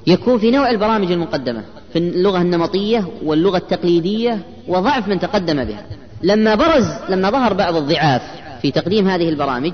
يكون 0.07 0.37
في 0.37 0.51
نوع 0.51 0.69
البرامج 0.69 1.11
المقدمة 1.11 1.63
في 1.93 1.99
اللغة 1.99 2.41
النمطية 2.41 3.07
واللغة 3.23 3.57
التقليدية 3.57 4.39
وضعف 4.67 5.07
من 5.07 5.19
تقدم 5.19 5.63
بها. 5.63 5.85
لما 6.23 6.55
برز 6.55 6.87
لما 7.09 7.29
ظهر 7.29 7.53
بعض 7.53 7.75
الضعاف 7.75 8.21
في 8.61 8.71
تقديم 8.71 9.07
هذه 9.07 9.29
البرامج 9.29 9.73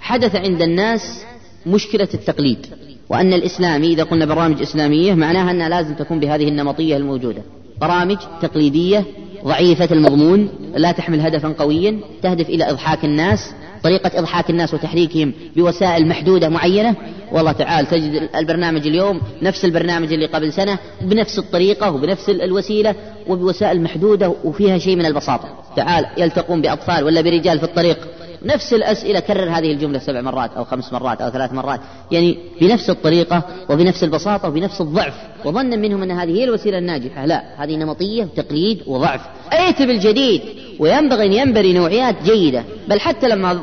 حدث 0.00 0.36
عند 0.36 0.62
الناس 0.62 1.24
مشكلة 1.66 2.08
التقليد 2.14 2.66
وأن 3.08 3.32
الإسلامي 3.32 3.86
إذا 3.86 4.02
قلنا 4.02 4.24
برامج 4.26 4.62
إسلامية 4.62 5.14
معناها 5.14 5.50
أنها 5.50 5.68
لازم 5.68 5.94
تكون 5.94 6.20
بهذه 6.20 6.48
النمطية 6.48 6.96
الموجودة. 6.96 7.42
برامج 7.80 8.16
تقليدية 8.42 9.04
ضعيفة 9.44 9.88
المضمون 9.92 10.48
لا 10.76 10.92
تحمل 10.92 11.20
هدفا 11.20 11.48
قويا 11.48 12.00
تهدف 12.22 12.48
إلى 12.48 12.70
إضحاك 12.70 13.04
الناس 13.04 13.54
طريقة 13.82 14.18
إضحاك 14.18 14.50
الناس 14.50 14.74
وتحريكهم 14.74 15.32
بوسائل 15.56 16.08
محدودة 16.08 16.48
معينة. 16.48 16.96
والله 17.32 17.52
تعالى 17.52 17.86
تجد 17.86 18.28
البرنامج 18.36 18.86
اليوم 18.86 19.20
نفس 19.42 19.64
البرنامج 19.64 20.12
اللي 20.12 20.26
قبل 20.26 20.52
سنة 20.52 20.78
بنفس 21.00 21.38
الطريقة 21.38 21.90
وبنفس 21.90 22.30
الوسيلة 22.30 22.94
وبوسائل 23.28 23.82
محدودة 23.82 24.34
وفيها 24.44 24.78
شيء 24.78 24.96
من 24.96 25.06
البساطة. 25.06 25.48
تعال 25.76 26.06
يلتقون 26.18 26.60
بأطفال 26.60 27.04
ولا 27.04 27.20
برجال 27.20 27.58
في 27.58 27.64
الطريق. 27.64 27.98
نفس 28.44 28.72
الأسئلة 28.72 29.20
كرر 29.20 29.50
هذه 29.50 29.72
الجملة 29.72 29.98
سبع 29.98 30.20
مرات 30.20 30.50
أو 30.56 30.64
خمس 30.64 30.92
مرات 30.92 31.20
أو 31.20 31.30
ثلاث 31.30 31.52
مرات. 31.52 31.80
يعني 32.10 32.38
بنفس 32.60 32.90
الطريقة 32.90 33.42
وبنفس 33.70 34.04
البساطة 34.04 34.48
وبنفس 34.48 34.80
الضعف. 34.80 35.14
وظنا 35.44 35.76
منهم 35.76 36.02
أن 36.02 36.10
هذه 36.10 36.30
هي 36.30 36.44
الوسيلة 36.44 36.78
الناجحة. 36.78 37.26
لا 37.26 37.64
هذه 37.64 37.76
نمطية 37.76 38.24
وتقليد 38.24 38.82
وضعف. 38.86 39.20
أيت 39.54 39.82
بالجديد 39.82 40.42
وينبغي 40.78 41.26
أن 41.26 41.32
ينبري 41.32 41.72
نوعيات 41.72 42.22
جيدة. 42.22 42.64
بل 42.88 43.00
حتى 43.00 43.28
لما 43.28 43.62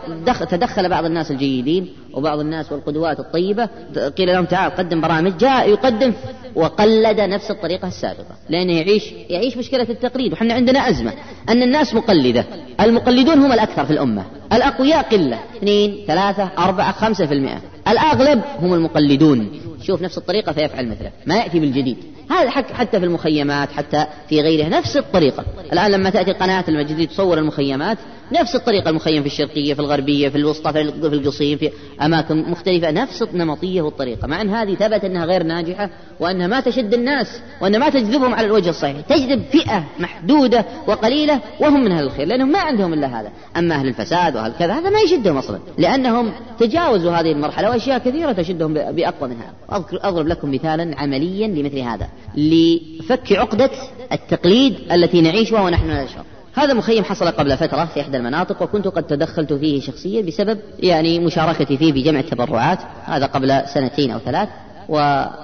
تدخل 0.50 0.90
بعض 0.90 1.06
الناس 1.06 1.32
الجيدين 1.32 1.90
وبعض 2.14 2.40
الناس 2.40 2.72
والقدوات 2.72 3.20
الطيبة 3.20 3.70
قيل 4.18 4.28
لهم 4.28 4.46
تعال 4.46 4.72
قدم 4.72 5.02
برامج. 5.02 5.38
جاء 5.38 5.70
يقدم 5.70 6.14
وقلد 6.56 7.20
نفس 7.20 7.52
الطريقة 7.52 7.88
السابقة. 7.88 8.36
لأنه 8.50 8.74
يعيش 8.74 9.12
يعيش 9.30 9.58
مشكلة 9.58 9.88
التقليد. 9.90 10.34
وحنا 10.34 10.54
عندنا 10.54 10.90
أزمة. 10.90 11.14
أن 11.50 11.64
الناس 11.64 11.94
مقلدة. 11.94 12.46
المقلدون 12.80 13.40
هم 13.40 13.52
الأكثر 13.52 13.86
في 13.86 13.92
الأمة. 13.92 14.26
الأقوياء 14.54 15.02
قلة. 15.02 15.40
اثنين 15.58 15.98
ثلاثة 16.08 16.50
أربعة 16.58 16.92
خمسة 16.92 17.26
في 17.26 17.34
المئة. 17.34 17.62
الأغلب 17.88 18.42
هم 18.60 18.74
المقلدون. 18.74 19.50
شوف 19.82 20.02
نفس 20.02 20.18
الطريقة 20.18 20.52
فيفعل 20.52 20.88
مثله. 20.88 21.12
ما 21.26 21.36
يأتي 21.36 21.60
بالجديد. 21.60 21.98
هذا 22.32 22.50
حتى 22.50 23.00
في 23.00 23.06
المخيمات 23.06 23.72
حتى 23.72 24.06
في 24.30 24.42
غيرها 24.42 24.70
نفس 24.70 24.98
الطريقة. 24.98 25.46
الآن 25.74 25.92
لما 25.92 26.10
تأتي 26.10 26.32
قناة 26.32 26.64
المجدي 26.68 27.06
تصور 27.06 27.38
المخيمات 27.38 27.98
نفس 28.32 28.56
الطريقة 28.56 28.90
المخيم 28.90 29.22
في 29.22 29.28
الشرقية 29.28 29.74
في 29.74 29.80
الغربية 29.80 30.30
في 30.30 30.38
الوسطى 30.38 30.72
في 30.74 30.82
القصيم 30.82 31.58
في 31.58 31.72
أماكن 32.02 32.52
مختلفة 32.52 32.92
نفس 32.92 33.22
النمطية 33.22 33.82
والطريقة 33.82 34.28
مع 34.28 34.42
أن 34.42 34.50
هذه 34.50 34.76
ثبت 34.76 35.06
أنها 35.06 35.26
غير 35.26 35.44
ناجحة 35.44 35.90
وأنها 36.20 36.48
ما 36.48 36.60
تشد 36.60 36.94
الناس 36.94 37.42
وأنها 37.62 37.80
ما 37.80 37.90
تجذبهم 37.90 38.34
على 38.34 38.48
الوجه 38.48 38.70
الصحيح 38.70 39.00
تجذب 39.02 39.44
فئة 39.52 39.84
محدودة 40.00 40.66
وقليلة 40.88 41.40
وهم 41.60 41.84
من 41.84 41.92
أهل 41.92 42.04
الخير 42.04 42.28
لأنهم 42.28 42.52
ما 42.52 42.60
عندهم 42.60 42.94
إلا 42.94 43.20
هذا. 43.20 43.32
أما 43.58 43.76
أهل 43.76 43.88
الفساد 43.88 44.36
وأهل 44.36 44.54
كذا 44.60 44.74
هذا 44.74 44.90
ما 44.90 45.00
يشدهم 45.00 45.38
أصلا 45.38 45.60
لأنهم 45.78 46.32
تجاوزوا 46.60 47.12
هذه 47.12 47.32
المرحلة 47.32 47.70
وأشياء 47.70 47.98
كثيرة 47.98 48.32
تشدهم 48.32 48.74
بأقوى 48.74 49.30
من 49.30 49.36
هذا 49.36 49.86
أضرب 50.04 50.28
لكم 50.28 50.52
مثالا 50.52 51.00
عمليا 51.00 51.48
لمثل 51.48 51.80
هذا 51.80 52.10
لفك 52.36 53.34
عقدة 53.34 53.70
التقليد 54.12 54.76
التي 54.92 55.22
نعيشها 55.22 55.62
ونحن 55.62 55.90
نشعر 55.90 56.24
هذا 56.56 56.74
مخيم 56.74 57.04
حصل 57.04 57.32
قبل 57.32 57.58
فترة 57.58 57.86
في 57.86 58.02
إحدى 58.02 58.18
المناطق 58.18 58.62
وكنت 58.62 58.88
قد 58.88 59.04
تدخلت 59.04 59.54
فيه 59.54 59.82
شخصيا 59.82 60.22
بسبب 60.22 60.60
يعني 60.80 61.20
مشاركتي 61.20 61.78
فيه 61.78 61.94
بجمع 61.94 62.20
التبرعات 62.20 62.80
هذا 63.06 63.26
قبل 63.26 63.62
سنتين 63.74 64.12
أو 64.12 64.20
ثلاث 64.20 64.50
و 64.90 65.00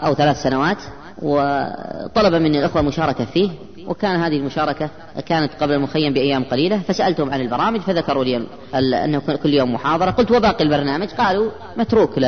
أو 0.06 0.14
ثلاث 0.14 0.44
سنوات 0.44 0.78
وطلب 1.22 2.34
مني 2.34 2.60
الأخوة 2.60 2.82
المشاركة 2.82 3.26
فيه 3.26 3.50
وكان 3.88 4.16
هذه 4.16 4.38
المشاركة 4.38 4.90
كانت 5.26 5.52
قبل 5.62 5.74
المخيم 5.74 6.14
بأيام 6.14 6.44
قليلة 6.44 6.80
فسألتهم 6.80 7.32
عن 7.32 7.42
البرامج 7.42 7.80
فذكروا 7.80 8.24
لي 8.24 8.48
أنه 8.76 9.20
كل 9.44 9.54
يوم 9.54 9.74
محاضرة 9.74 10.12
قلت 10.12 10.32
وباقي 10.32 10.64
البرنامج؟ 10.64 11.08
قالوا 11.08 11.52
متروك 11.78 12.20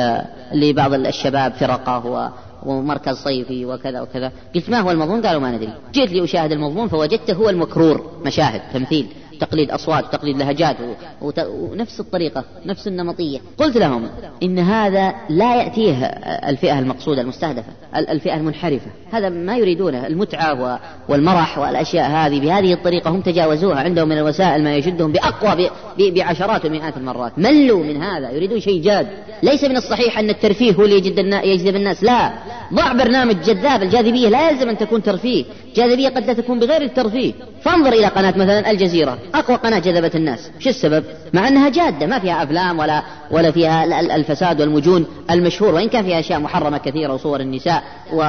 لبعض 0.52 0.94
الشباب 0.94 1.52
فرقة 1.52 2.32
ومركز 2.66 3.16
صيفي 3.16 3.66
وكذا 3.66 4.00
وكذا. 4.00 4.32
قلت 4.54 4.70
ما 4.70 4.80
هو 4.80 4.90
المضمون 4.90 5.26
قالوا 5.26 5.40
ما 5.40 5.50
ندري. 5.50 5.72
جيت 5.92 6.12
لي 6.12 6.24
أشاهد 6.24 6.52
المضمون 6.52 6.88
فوجدته 6.88 7.34
هو 7.34 7.48
المكرور. 7.48 8.10
مشاهد 8.24 8.60
تمثيل 8.74 9.06
تقليد 9.40 9.70
أصوات 9.70 10.04
وتقليد 10.04 10.38
لهجات 10.38 10.76
ونفس 11.22 12.00
الطريقة 12.00 12.44
نفس 12.66 12.86
النمطية. 12.88 13.38
قلت 13.58 13.76
لهم 13.76 14.08
إن 14.42 14.58
هذا 14.58 15.14
لا 15.28 15.56
يأتيه 15.62 16.04
الفئة 16.48 16.78
المقصودة 16.78 17.22
المستهدفة 17.22 17.72
الفئة 17.96 18.34
المنحرفة. 18.34 18.86
هذا 19.12 19.28
ما 19.28 19.56
يريدونه 19.56 20.06
المتعة 20.06 20.80
والمرح 21.08 21.58
والأشياء 21.58 22.10
هذه. 22.10 22.40
بهذه 22.40 22.72
الطريقة 22.72 23.10
هم 23.10 23.20
تجاوزوها. 23.20 23.80
عندهم 23.80 24.08
من 24.08 24.18
الوسائل 24.18 24.64
ما 24.64 24.76
يشدهم 24.76 25.12
بأقوى 25.12 25.70
بعشرات 25.98 26.64
ومئات 26.64 26.96
المرات. 26.96 27.38
ملوا 27.38 27.84
من 27.84 28.02
هذا. 28.02 28.30
يريدون 28.30 28.60
شيء 28.60 28.82
جاد. 28.82 29.06
ليس 29.42 29.64
من 29.64 29.76
الصحيح 29.76 30.18
أن 30.18 30.30
الترفيه 30.30 30.74
هو 30.74 30.84
اللي 30.84 30.96
يجذب 31.44 31.76
الناس. 31.76 32.02
لا. 32.02 32.32
ضع 32.74 32.92
برنامج 32.92 33.36
جذاب 33.42 33.82
الجاذبية 33.82 34.28
لا 34.28 34.50
يلزم 34.50 34.68
أن 34.68 34.78
تكون 34.78 35.02
ترفيه. 35.02 35.44
جاذبية 35.76 36.08
قد 36.08 36.26
لا 36.26 36.32
تكون 36.32 36.58
بغير 36.58 36.82
الترفيه. 36.82 37.32
فانظر 37.62 37.92
إلى 37.92 38.06
قناة 38.06 38.30
مثلا 38.30 38.70
الجزيرة. 38.70 39.18
أقوى 39.34 39.56
قناة 39.56 39.78
جذبت 39.78 40.16
الناس. 40.16 40.50
شو 40.58 40.70
السبب؟ 40.70 41.04
مع 41.32 41.48
أنها 41.48 41.68
جادة 41.68 42.06
ما 42.06 42.18
فيها 42.18 42.42
أفلام 42.42 42.78
ولا 42.78 43.02
ولا 43.30 43.50
فيها 43.50 44.00
الفساد 44.16 44.60
والمجون 44.60 45.06
المشهور 45.30 45.74
وإن 45.74 45.88
كان 45.88 46.04
فيها 46.04 46.20
أشياء 46.20 46.40
محرمة 46.40 46.78
كثيرة 46.78 47.14
وصور 47.14 47.40
النساء 47.40 47.82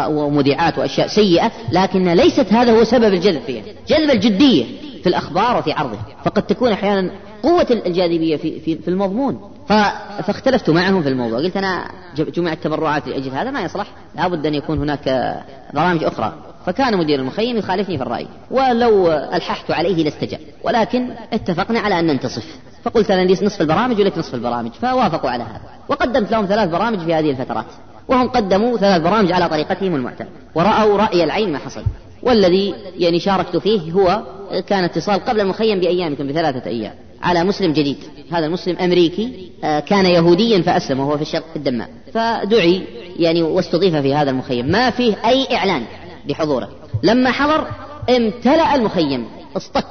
ومذيعات 0.10 0.78
وأشياء 0.78 1.08
سيئة 1.08 1.52
لكن 1.72 2.10
ليست 2.10 2.54
هذا 2.54 2.72
هو 2.72 2.84
سبب 2.84 3.14
الجذب 3.14 3.42
فيها 3.48 3.64
جذب 3.88 4.10
الجدية 4.10 4.66
في 5.04 5.10
الأخبار 5.10 5.58
وفي 5.58 5.72
عرضها. 5.72 6.06
فقد 6.26 6.44
تكون 6.44 6.72
أحيانا 6.72 7.12
قوة 7.44 7.68
الجاذبية 7.86 8.38
في, 8.38 8.60
في, 8.60 8.76
في 8.76 8.88
المضمون. 8.88 9.51
فاختلفت 9.68 10.70
معهم 10.70 11.04
في 11.04 11.10
الموضوع. 11.10 11.40
قلت 11.40 11.58
أنا 11.58 11.92
جمعت 12.18 12.64
تبرعات 12.64 13.08
لأجل 13.08 13.32
هذا 13.32 13.52
ما 13.52 13.62
يصلح. 13.62 13.88
لابد 14.16 14.46
أن 14.46 14.56
يكون 14.56 14.78
هناك 14.78 15.36
برامج 15.74 16.04
أخرى. 16.04 16.34
فكان 16.66 16.98
مدير 16.98 17.20
المخيم 17.20 17.58
يخالفني 17.58 17.98
في 17.98 18.04
الرأي. 18.04 18.28
ولو 18.52 19.12
ألححت 19.12 19.72
عليه 19.72 20.04
لاستجاب. 20.04 20.40
ولكن 20.64 21.10
اتفقنا 21.34 21.80
على 21.80 22.00
أن 22.00 22.08
ننتصف. 22.08 22.60
فقلت 22.84 23.12
أنا 23.12 23.22
لي 23.22 23.34
نصف 23.34 23.62
البرامج 23.62 24.00
ولك 24.00 24.18
نصف 24.18 24.36
البرامج. 24.36 24.72
فوافقوا 24.72 25.30
على 25.30 25.44
هذا. 25.44 25.62
وقدمت 25.90 26.32
لهم 26.32 26.46
ثلاث 26.46 26.70
برامج 26.70 27.00
في 27.00 27.14
هذه 27.14 27.32
الفترات. 27.32 27.66
وهم 28.08 28.30
قدموا 28.30 28.78
ثلاث 28.78 29.02
برامج 29.02 29.32
على 29.32 29.50
طريقتهم 29.50 29.96
المعتادة 29.96 30.30
ورأوا 30.56 30.98
رأي 30.98 31.24
العين 31.24 31.52
ما 31.52 31.58
حصل. 31.58 31.84
والذي 32.24 32.76
يعني 32.98 33.20
شاركت 33.20 33.58
فيه 33.58 33.92
هو 33.92 34.24
كان 34.68 34.84
اتصال 34.84 35.26
قبل 35.26 35.42
المخيم 35.42 35.80
بأيام 35.80 36.14
بثلاثة 36.14 36.70
أيام. 36.70 36.94
على 37.24 37.44
مسلم 37.44 37.74
جديد. 37.74 37.98
هذا 38.32 38.46
المسلم 38.46 38.78
أمريكي 38.78 39.52
آه، 39.64 39.80
كان 39.80 40.06
يهوديا 40.06 40.62
فأسلم 40.62 41.00
وهو 41.00 41.16
في 41.16 41.22
الشرق 41.22 41.44
في 41.50 41.56
الدمام. 41.56 41.88
فدعي 42.14 42.82
يعني 43.20 43.42
واستضيف 43.42 43.96
في 43.96 44.16
هذا 44.16 44.30
المخيم. 44.32 44.66
ما 44.72 44.90
فيه 44.90 45.16
أي 45.26 45.56
إعلان 45.56 45.84
بحضوره. 46.30 46.70
لما 47.04 47.32
حضر 47.32 47.68
امتلأ 48.10 48.76
المخيم 48.76 49.26
اصطك. 49.58 49.86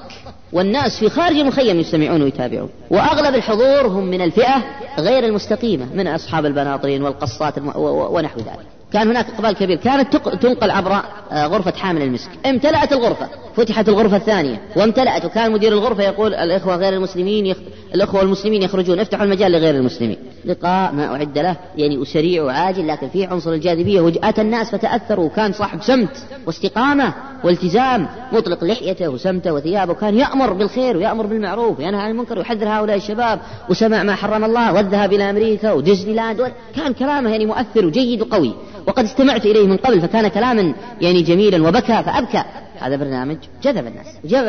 والناس 0.53 0.99
في 0.99 1.09
خارج 1.09 1.37
المخيم 1.37 1.81
يستمعون 1.81 2.23
ويتابعون. 2.23 2.71
وأغلب 2.91 3.35
الحضور 3.35 3.87
هم 3.87 4.05
من 4.05 4.21
الفئة 4.21 4.63
غير 4.99 5.25
المستقيمة 5.25 5.87
من 5.95 6.09
أصحاب 6.09 6.47
البناطين 6.47 7.03
والقصات 7.03 7.55
ونحو 7.77 8.39
ذلك. 8.39 8.80
كان 8.93 9.09
هناك 9.09 9.27
إقبال 9.31 9.53
كبير. 9.53 9.77
كانت 9.77 10.17
تنقل 10.17 10.71
عبر 10.71 10.93
آه، 11.33 11.47
غرفة 11.47 11.73
حامل 11.73 12.03
المسك. 12.03 12.31
امتلأت 12.47 12.93
الغرفة. 12.93 13.29
فتحت 13.57 13.89
الغرفة 13.89 14.17
الثانية. 14.17 14.61
وامتلأت. 14.77 15.25
وكان 15.25 15.53
مدير 15.53 15.73
الغرفة 15.73 16.03
يقول 16.03 16.35
الإخوة 16.35 16.77
غير 16.77 16.93
المسلمين 16.93 17.47
يخ... 17.47 17.57
الإخوة 17.95 18.23
المسلمين 18.23 18.63
يخرجون. 18.63 19.01
افتحوا 19.01 19.25
المجال 19.25 19.53
لغير 19.53 19.75
المسلمين. 19.75 20.17
لقاء 20.45 20.93
ما 20.93 21.15
أعد 21.15 21.39
له. 21.39 21.57
يعني 21.77 22.05
سريع 22.05 22.43
وعاجل 22.43 22.89
لكن 22.89 23.09
فيه 23.09 23.29
عنصر 23.29 23.53
الجاذبية. 23.53 24.01
وأتى 24.01 24.41
الناس 24.41 24.71
فتأثروا. 24.71 25.25
وكان 25.25 25.53
صاحب 25.53 25.83
سمت 25.83 26.17
واستقامة 26.47 27.15
والتزام 27.45 28.09
مطلق 28.33 28.65
لحيته 28.65 29.09
وسمته 29.09 29.53
وثيابه. 29.53 29.93
وكان 29.93 30.19
يأمر 30.19 30.53
بالخير 30.53 30.97
ويأمر 30.97 31.27
بالمعروف 31.27 31.79
وينهى 31.79 32.01
عن 32.01 32.11
المنكر 32.11 32.39
ويحذر 32.39 32.69
هؤلاء 32.69 32.97
الشباب. 32.97 33.41
وسمع 33.69 34.03
ما 34.03 34.15
حرم 34.15 34.45
الله. 34.45 34.75
والذهاب 34.75 35.13
إلى 35.13 35.31
أمريكا 35.31 35.73
وديزني 35.73 36.15
لاند. 36.15 36.53
كان 36.77 36.93
كلامه 36.93 37.31
يعني 37.31 37.47
مؤثر 37.47 37.87
وجيد 37.87 38.23
وقوي. 38.23 38.55
وقد 38.87 39.05
استمعت 39.05 39.47
إليه 39.47 39.67
من 39.67 39.77
قبل 39.77 40.01
فكان 40.01 40.29
كلاما 40.29 40.75
يعني 41.01 41.23
جميلا 41.23 41.69
وبكى 41.69 42.03
فأبكى. 42.03 42.45
هذا 42.81 42.97
برنامج 42.97 43.37
جذب 43.63 43.87
الناس 43.87 44.07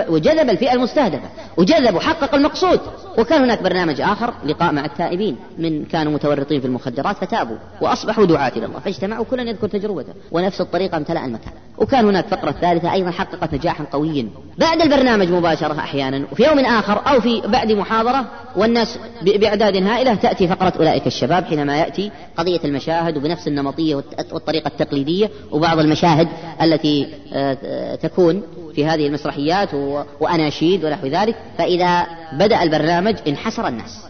وجذب 0.10 0.50
الفئة 0.50 0.74
المستهدفة 0.74 1.30
وجذب 1.58 1.96
وحقق 1.96 2.36
المقصود. 2.36 2.80
وكان 3.18 3.42
هناك 3.44 3.64
برنامج 3.64 4.02
آخر 4.02 4.34
لقاء 4.46 4.74
مع 4.74 4.86
التائبين 4.86 5.38
من 5.58 5.86
كانوا 5.86 6.14
متورطين 6.14 6.62
في 6.62 6.68
المخدرات 6.68 7.18
فتابوا 7.18 7.58
وأصبحوا 7.82 8.26
دعاة 8.26 8.52
إلى 8.56 8.66
الله 8.66 8.80
فاجتمعوا 8.80 9.26
كل 9.26 9.40
يذكر 9.40 9.68
تجربته 9.68 10.14
ونفس 10.32 10.62
الطريقة 10.62 10.98
امتلأ 10.98 11.26
المكان. 11.26 11.54
وكان 11.78 12.06
هناك 12.06 12.28
فقرة 12.28 12.52
ثالثة 12.52 12.94
أيضا 12.94 13.12
حققت 13.12 13.54
نجاحا 13.54 13.84
قويا. 13.92 14.28
بعد 14.58 14.82
البرنامج 14.82 15.32
مباشرة 15.32 15.80
أحيانا 15.80 16.26
وفي 16.32 16.44
يوم 16.44 16.60
آخر 16.60 17.02
أو 17.08 17.22
في 17.22 17.42
بعد 17.42 17.72
محاضرة 17.72 18.26
والناس 18.56 19.00
بأعداد 19.22 19.76
هائلة 19.84 20.16
تأتي 20.16 20.48
فقرة 20.48 20.74
أولئك 20.80 21.08
الشباب 21.08 21.46
حينما 21.46 21.78
يأتي 21.78 22.12
قضية 22.38 22.60
المشاهد 22.66 23.18
وبنفس 23.18 23.48
النمطية 23.48 23.96
والطريقة 24.32 24.68
التقليدية 24.68 25.30
وبعض 25.52 25.80
المشاهد 25.80 26.28
التي 26.62 27.08
آه، 27.34 27.96
تكون 28.22 28.44
في 28.76 28.86
هذه 28.86 29.08
المسرحيات 29.08 29.74
وأناشيد 30.20 30.86
ونحو 30.86 31.08
ذلك 31.08 31.36
فإذا 31.58 32.08
بدأ 32.34 32.64
البرنامج 32.64 33.16
انحسر 33.28 33.68
الناس 33.68 34.06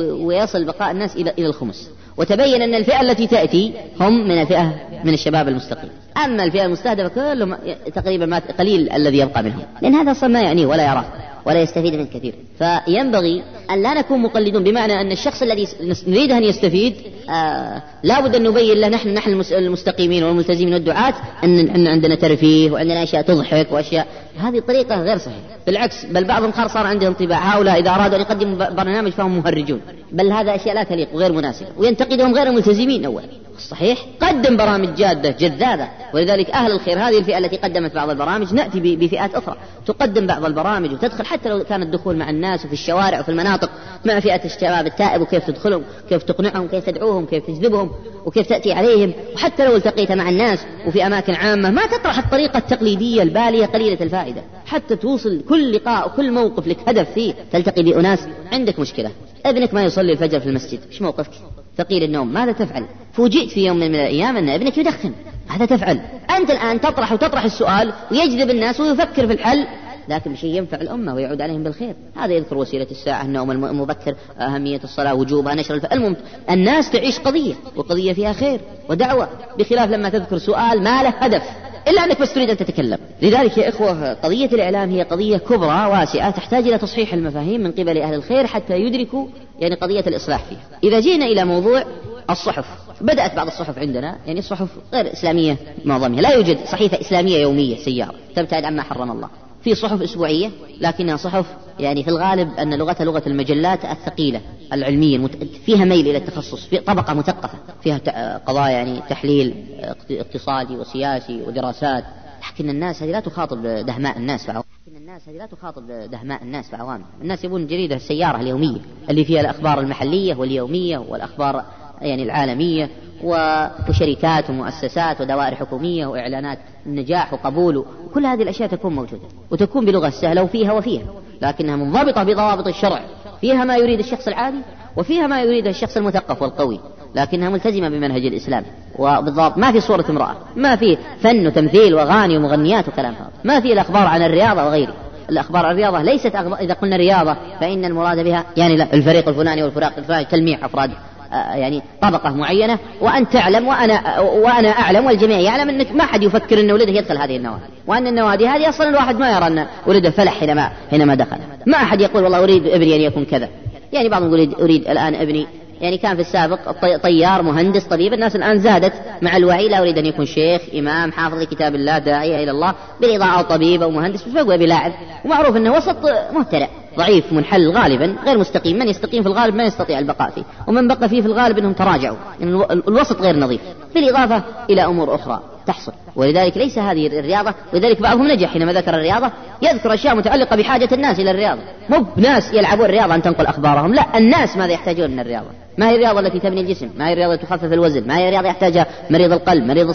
ويصل 0.00 0.64
بقاء 0.64 0.90
الناس 0.90 1.16
إلى 1.16 1.32
الخمس. 1.38 1.90
وتبين 2.18 2.62
أن 2.62 2.74
الفئة 2.74 3.00
التي 3.00 3.26
تأتي 3.26 3.72
هم 4.00 4.28
من 4.28 4.40
الفئة 4.42 4.74
من 5.04 5.14
الشباب 5.14 5.48
المستقيم. 5.48 5.90
أما 6.24 6.44
الفئة 6.44 6.64
المستهدفة 6.64 7.08
كلهم 7.08 7.56
تقريبا 7.94 8.26
ما 8.26 8.42
قليل 8.58 8.92
الذي 8.92 9.18
يبقى 9.18 9.42
منهم. 9.42 9.62
لأن 9.82 9.94
هذا 9.94 10.10
أصلا 10.10 10.28
ما 10.28 10.40
يعنيه 10.40 10.66
ولا 10.66 10.90
يراه 10.90 11.04
ولا 11.46 11.62
يستفيد 11.62 11.94
منه 11.94 12.06
كثير. 12.14 12.34
فينبغي 12.58 13.42
أن 13.70 13.82
لا 13.82 13.94
نكون 13.94 14.22
مقلدون 14.22 14.64
بمعنى 14.64 15.00
أن 15.00 15.12
الشخص 15.12 15.42
الذي 15.42 15.68
نريد 16.06 16.32
أن 16.32 16.44
يستفيد 16.44 16.94
آه 17.30 17.82
لا 18.02 18.20
بد 18.20 18.36
أن 18.36 18.42
نبين 18.42 18.78
له 18.80 18.88
نحن 18.88 19.08
نحن 19.08 19.42
المستقيمين 19.52 20.24
والملتزمين 20.24 20.74
والدعاة 20.74 21.14
أن, 21.44 21.58
أن 21.58 21.86
عندنا 21.86 22.14
ترفيه 22.14 22.70
وعندنا 22.70 23.02
أشياء 23.02 23.22
تضحك 23.22 23.72
وأشياء. 23.72 24.06
هذه 24.38 24.58
الطريقة 24.58 25.02
غير 25.02 25.18
صحيحة. 25.18 25.40
بالعكس 25.66 26.04
بل 26.04 26.24
بعضهم 26.24 26.52
صار 26.52 26.86
عنده 26.86 27.08
انطباع 27.08 27.38
هؤلاء 27.38 27.80
إذا 27.80 27.90
أرادوا 27.90 28.16
أن 28.16 28.20
يقدموا 28.20 28.70
برنامج 28.70 29.10
فهم 29.10 29.38
مهرجون. 29.38 29.80
بل 30.12 30.32
هذا 30.32 30.54
أشياء 30.54 30.74
لا 30.74 30.82
تليق 30.82 31.08
وغير 31.14 31.32
مناسبة. 31.32 31.68
وينتقدهم 31.76 32.34
غير 32.34 32.52
ملتزمين 32.52 33.04
أولا 33.04 33.26
الصحيح 33.56 34.06
قدم 34.20 34.56
برامج 34.56 34.94
جادة 34.94 35.30
جذابة. 35.30 35.88
ولذلك 36.14 36.50
أهل 36.50 36.72
الخير 36.72 36.98
هذه 36.98 37.18
الفئة 37.18 37.38
التي 37.38 37.56
قدمت 37.56 37.94
بعض 37.94 38.10
البرامج 38.10 38.54
نأتي 38.54 38.96
بفئات 38.96 39.34
أخرى. 39.34 39.56
تقدم 39.86 40.26
بعض 40.26 40.44
البرامج 40.44 40.92
وتدخل 40.92 41.26
حتى 41.26 41.48
لو 41.48 41.64
كان 41.64 41.82
الدخول 41.82 42.16
مع 42.16 42.30
الناس 42.30 42.64
وفي 42.64 42.72
الشوارع 42.72 43.20
وفي 43.20 43.28
المناطق 43.28 43.70
مع 44.04 44.20
فئة 44.20 44.44
الشباب 44.44 44.86
التائب 44.86 45.22
وكيف 45.22 45.46
تدخلهم 45.46 45.82
كيف 46.08 46.22
تقنعهم 46.22 46.68
كيف 46.68 46.86
تدعوهم 46.86 47.26
كيف 47.26 47.46
تجذبهم 47.46 47.90
وكيف 48.26 48.46
تأتي 48.48 48.72
عليهم. 48.72 49.12
وحتى 49.34 49.64
لو 49.64 49.76
التقيت 49.76 50.12
مع 50.12 50.28
الناس 50.28 50.58
وفي 50.86 51.06
أماكن 51.06 51.34
عامة 51.34 51.70
ما 51.70 51.86
تطرح 51.86 52.18
الطريقة 52.18 52.58
التقليدية 52.58 53.22
البالية 53.22 53.66
قليلة 53.66 53.98
الفائدة. 54.00 54.42
حتى 54.66 54.96
توصل 54.96 55.42
كل 55.48 55.72
لقاء 55.72 56.08
وكل 56.08 56.32
موقف 56.32 56.66
لك 56.66 56.78
هدف 56.88 57.10
فيه 57.10 57.34
تلتقي 57.52 57.82
بأناس 57.82 58.18
عندك 58.52 58.78
مشكلة. 58.78 59.10
ابنك 59.46 59.74
ما 59.74 59.84
يصلي 59.84 60.12
الفجر 60.12 60.40
في 60.40 60.46
المسجد. 60.46 60.80
إيش 60.90 61.02
موقفك؟ 61.02 61.30
ثقيل 61.78 62.02
النوم. 62.02 62.32
ماذا 62.32 62.52
تفعل؟ 62.52 62.86
فوجئت 63.12 63.50
في 63.50 63.66
يوم 63.66 63.76
من 63.76 63.94
الأيام 63.94 64.36
أن 64.36 64.48
ابنك 64.48 64.78
يدخن. 64.78 65.12
ماذا 65.50 65.66
تفعل؟ 65.66 66.00
أنت 66.30 66.50
الآن 66.50 66.80
تطرح 66.80 67.12
وتطرح 67.12 67.44
السؤال 67.44 67.92
ويجذب 68.10 68.50
الناس 68.50 68.80
ويفكر 68.80 69.26
في 69.26 69.32
الحل 69.32 69.66
لكن 70.08 70.32
بشيء 70.32 70.56
ينفع 70.56 70.76
الأمة 70.76 71.14
ويعود 71.14 71.40
عليهم 71.40 71.62
بالخير. 71.62 71.94
هذا 72.16 72.32
يذكر 72.32 72.58
وسيلة 72.58 72.86
الساعة 72.90 73.22
النوم 73.22 73.50
المبكر 73.50 74.14
أهمية 74.40 74.80
الصلاة 74.84 75.14
وجوبها 75.14 75.54
نشر 75.54 75.74
الف... 75.74 75.86
المهم 75.92 76.16
الناس 76.50 76.90
تعيش 76.90 77.18
قضية 77.18 77.54
وقضية 77.76 78.12
فيها 78.12 78.32
خير 78.32 78.60
ودعوة 78.88 79.28
بخلاف 79.58 79.90
لما 79.90 80.08
تذكر 80.08 80.38
سؤال 80.38 80.82
ما 80.82 81.02
له 81.02 81.08
هدف. 81.08 81.42
إلا 81.90 82.04
أنك 82.04 82.20
بس 82.20 82.34
تريد 82.34 82.50
أن 82.50 82.56
تتكلم. 82.56 82.98
لذلك 83.22 83.58
يا 83.58 83.68
إخوة 83.68 84.12
قضية 84.12 84.46
الإعلام 84.46 84.90
هي 84.90 85.02
قضية 85.02 85.36
كبرى 85.36 85.86
واسعة 85.86 86.30
تحتاج 86.30 86.66
إلى 86.66 86.78
تصحيح 86.78 87.14
المفاهيم 87.14 87.60
من 87.60 87.72
قبل 87.72 87.98
أهل 87.98 88.14
الخير 88.14 88.46
حتى 88.46 88.74
يدركوا 88.74 89.26
يعني 89.60 89.74
قضية 89.74 90.00
الإصلاح 90.00 90.44
فيها. 90.44 90.78
إذا 90.84 91.00
جينا 91.00 91.26
إلى 91.26 91.44
موضوع 91.44 91.84
الصحف 92.30 92.66
بدأت 93.00 93.34
بعض 93.36 93.46
الصحف 93.46 93.78
عندنا 93.78 94.16
يعني 94.26 94.38
الصحف 94.38 94.68
غير 94.94 95.12
إسلامية 95.12 95.56
معظمها 95.84 96.20
لا 96.20 96.30
يوجد 96.30 96.58
صحيفة 96.64 97.00
إسلامية 97.00 97.38
يومية 97.38 97.76
سيارة 97.76 98.14
تبتعد 98.36 98.64
عما 98.64 98.82
حرم 98.82 99.10
الله. 99.10 99.28
في 99.62 99.74
صحف 99.74 100.02
أسبوعية 100.02 100.50
لكنها 100.80 101.16
صحف 101.16 101.46
يعني 101.78 102.04
في 102.04 102.10
الغالب 102.10 102.54
أن 102.58 102.74
لغتها 102.74 103.04
لغة 103.04 103.22
المجلات 103.26 103.84
الثقيلة 103.84 104.40
العلمية 104.72 105.26
فيها 105.66 105.84
ميل 105.84 106.08
إلى 106.08 106.16
التخصص 106.16 106.66
في 106.66 106.78
طبقة 106.78 107.14
مثقفة 107.14 107.58
فيها 107.82 108.38
قضايا 108.38 108.70
يعني 108.70 109.00
تحليل 109.10 109.64
اقتصادي 110.10 110.76
وسياسي 110.76 111.42
ودراسات 111.42 112.04
لكن 112.52 112.70
الناس 112.70 113.02
هذه 113.02 113.10
لا 113.10 113.20
تخاطب 113.20 113.62
دهماء 113.62 114.18
الناس 114.18 114.48
لكن 114.48 114.96
الناس 114.96 115.28
هذه 115.28 115.36
لا 115.36 115.46
تخاطب 115.46 115.86
دهماء 115.86 116.42
الناس 116.42 116.70
بعوامها 116.72 117.06
الناس 117.22 117.44
يبون 117.44 117.66
جريدة 117.66 117.96
السيارة 117.96 118.40
اليومية 118.40 118.80
اللي 119.10 119.24
فيها 119.24 119.40
الأخبار 119.40 119.80
المحلية 119.80 120.34
واليومية 120.34 120.98
والأخبار 120.98 121.64
يعني 122.00 122.22
العالمية 122.22 122.90
وشركات 123.24 124.50
ومؤسسات 124.50 125.20
ودوائر 125.20 125.54
حكومية 125.54 126.06
وإعلانات 126.06 126.58
نجاح 126.86 127.32
وقبول 127.32 127.76
وكل 127.76 128.26
هذه 128.26 128.42
الأشياء 128.42 128.68
تكون 128.68 128.94
موجودة 128.94 129.22
وتكون 129.50 129.84
بلغة 129.84 130.10
سهلة 130.10 130.42
وفيها 130.42 130.72
وفيها 130.72 131.04
لكنها 131.42 131.76
منضبطة 131.76 132.22
بضوابط 132.22 132.66
الشرع. 132.66 133.00
فيها 133.40 133.64
ما 133.64 133.76
يريد 133.76 133.98
الشخص 133.98 134.28
العادي 134.28 134.58
وفيها 134.96 135.26
ما 135.26 135.42
يريده 135.42 135.70
الشخص 135.70 135.96
المثقف 135.96 136.42
والقوي 136.42 136.80
لكنها 137.14 137.48
ملتزمة 137.48 137.88
بمنهج 137.88 138.26
الإسلام 138.26 138.64
وبالضبط 138.98 139.58
ما 139.58 139.72
في 139.72 139.80
صورة 139.80 140.04
امرأة 140.10 140.36
ما 140.56 140.76
في 140.76 140.98
فن 141.20 141.46
وتمثيل 141.46 141.94
وأغاني 141.94 142.36
ومغنيات 142.36 142.88
وكلام 142.88 143.14
هذا 143.14 143.30
ما 143.44 143.60
في 143.60 143.72
الأخبار 143.72 144.06
عن 144.06 144.22
الرياضة 144.22 144.64
وغيره 144.64 144.94
الأخبار 145.30 145.66
عن 145.66 145.72
الرياضة 145.72 146.02
ليست 146.02 146.34
أخبار 146.34 146.58
إذا 146.58 146.74
قلنا 146.74 146.96
رياضة 146.96 147.36
فإن 147.60 147.84
المراد 147.84 148.24
بها 148.24 148.44
يعني 148.56 148.82
الفريق 148.82 149.28
الفلاني 149.28 149.62
والفريق 149.62 149.98
الفلاني 149.98 150.24
تلميع 150.24 150.66
أفراد. 150.66 150.90
يعني 151.32 151.82
طبقة 152.02 152.30
معينة 152.30 152.78
وأن 153.00 153.28
تعلم 153.28 153.68
وأنا 153.68 154.20
وأنا 154.20 154.68
أعلم 154.68 155.06
والجميع 155.06 155.38
يعلم 155.38 155.68
أنك 155.68 155.92
ما 155.92 156.06
حد 156.06 156.22
يفكر 156.22 156.60
أن 156.60 156.72
ولده 156.72 156.92
يدخل 156.92 157.18
هذه 157.18 157.36
النوادي 157.36 157.62
وأن 157.86 158.06
النوادي 158.06 158.48
هذه 158.48 158.68
أصلا 158.68 158.88
الواحد 158.88 159.18
ما 159.18 159.30
يرى 159.30 159.46
أن 159.46 159.66
ولده 159.86 160.10
فلح 160.10 160.40
حينما 160.40 160.70
حينما 160.90 161.14
دخل. 161.14 161.36
ما 161.66 161.76
أحد 161.76 162.00
يقول 162.00 162.22
والله 162.22 162.42
أريد 162.44 162.66
ابني 162.66 162.96
أن 162.96 163.00
يكون 163.00 163.24
كذا. 163.24 163.48
يعني 163.92 164.08
بعضهم 164.08 164.34
يقول 164.34 164.54
أريد 164.60 164.90
الآن 164.90 165.14
ابني 165.14 165.46
يعني 165.80 165.98
كان 165.98 166.14
في 166.14 166.20
السابق 166.20 166.58
طيار 167.02 167.42
مهندس 167.42 167.84
طبيب. 167.84 168.12
الناس 168.12 168.36
الآن 168.36 168.58
زادت 168.58 168.92
مع 169.22 169.36
الوعي. 169.36 169.68
لا 169.68 169.78
أريد 169.78 169.98
أن 169.98 170.06
يكون 170.06 170.26
شيخ 170.26 170.62
إمام 170.78 171.12
حافظ 171.12 171.38
لكتاب 171.38 171.74
الله 171.74 171.98
داعية 171.98 172.42
إلى 172.42 172.50
الله 172.50 172.74
بالإضاءة 173.00 173.38
أو 173.38 173.42
طبيب 173.42 173.82
أو 173.82 173.90
مهندس 173.90 174.26
مش 174.26 174.32
بقوى 174.32 174.58
بلاعب 174.58 174.92
ومعروف 175.24 175.56
أنه 175.56 175.76
وسط 175.76 175.96
مهترئ 176.32 176.66
ضعيف 176.98 177.32
منحل 177.32 177.70
غالبا 177.70 178.16
غير 178.26 178.38
مستقيم. 178.38 178.78
من 178.78 178.88
يستقيم 178.88 179.22
في 179.22 179.28
الغالب؟ 179.28 179.54
ما 179.54 179.64
يستطيع 179.64 179.98
البقاء 179.98 180.30
فيه. 180.30 180.42
ومن 180.66 180.88
بقى 180.88 181.08
فيه 181.08 181.20
في 181.20 181.26
الغالب 181.26 181.58
أنهم 181.58 181.72
تراجعوا 181.72 182.16
يعني 182.40 182.64
الوسط 182.88 183.20
غير 183.20 183.36
نظيف. 183.36 183.60
بالإضافة 183.94 184.42
إلى 184.70 184.84
أمور 184.84 185.14
أخرى 185.14 185.40
تحصل. 185.66 185.92
ولذلك 186.16 186.56
ليس 186.56 186.78
هذه 186.78 187.06
الرياضة 187.06 187.54
ولذلك 187.72 188.02
بعضهم 188.02 188.28
نجح 188.28 188.48
حينما 188.48 188.72
ذكر 188.72 188.94
الرياضة. 188.94 189.30
يذكر 189.62 189.94
أشياء 189.94 190.14
متعلقة 190.16 190.56
بحاجة 190.56 190.88
الناس 190.92 191.20
إلى 191.20 191.30
الرياضة. 191.30 191.60
مو 191.90 192.06
ناس 192.16 192.52
يلعبون 192.52 192.84
الرياضة 192.84 193.14
أن 193.14 193.22
تنقل 193.22 193.46
أخبارهم. 193.46 193.94
لا 193.94 194.18
الناس 194.18 194.56
ماذا 194.56 194.72
يحتاجون 194.72 195.10
من 195.10 195.20
الرياضة؟ 195.20 195.67
ما 195.78 195.88
هي 195.88 195.94
الرياضة 195.94 196.20
التي 196.20 196.38
تبني 196.38 196.60
الجسم؟ 196.60 196.90
ما 196.96 197.08
هي 197.08 197.12
الرياضة 197.12 197.36
تخفف 197.36 197.72
الوزن؟ 197.72 198.06
ما 198.06 198.18
هي 198.18 198.28
الرياضة 198.28 198.48
يحتاجها؟ 198.48 198.86
مريض 199.10 199.32
القلب 199.32 199.64
مريض 199.64 199.94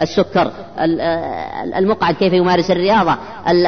السكر 0.00 0.50
المقعد 1.76 2.14
كيف 2.14 2.32
يمارس 2.32 2.70
الرياضة؟ 2.70 3.16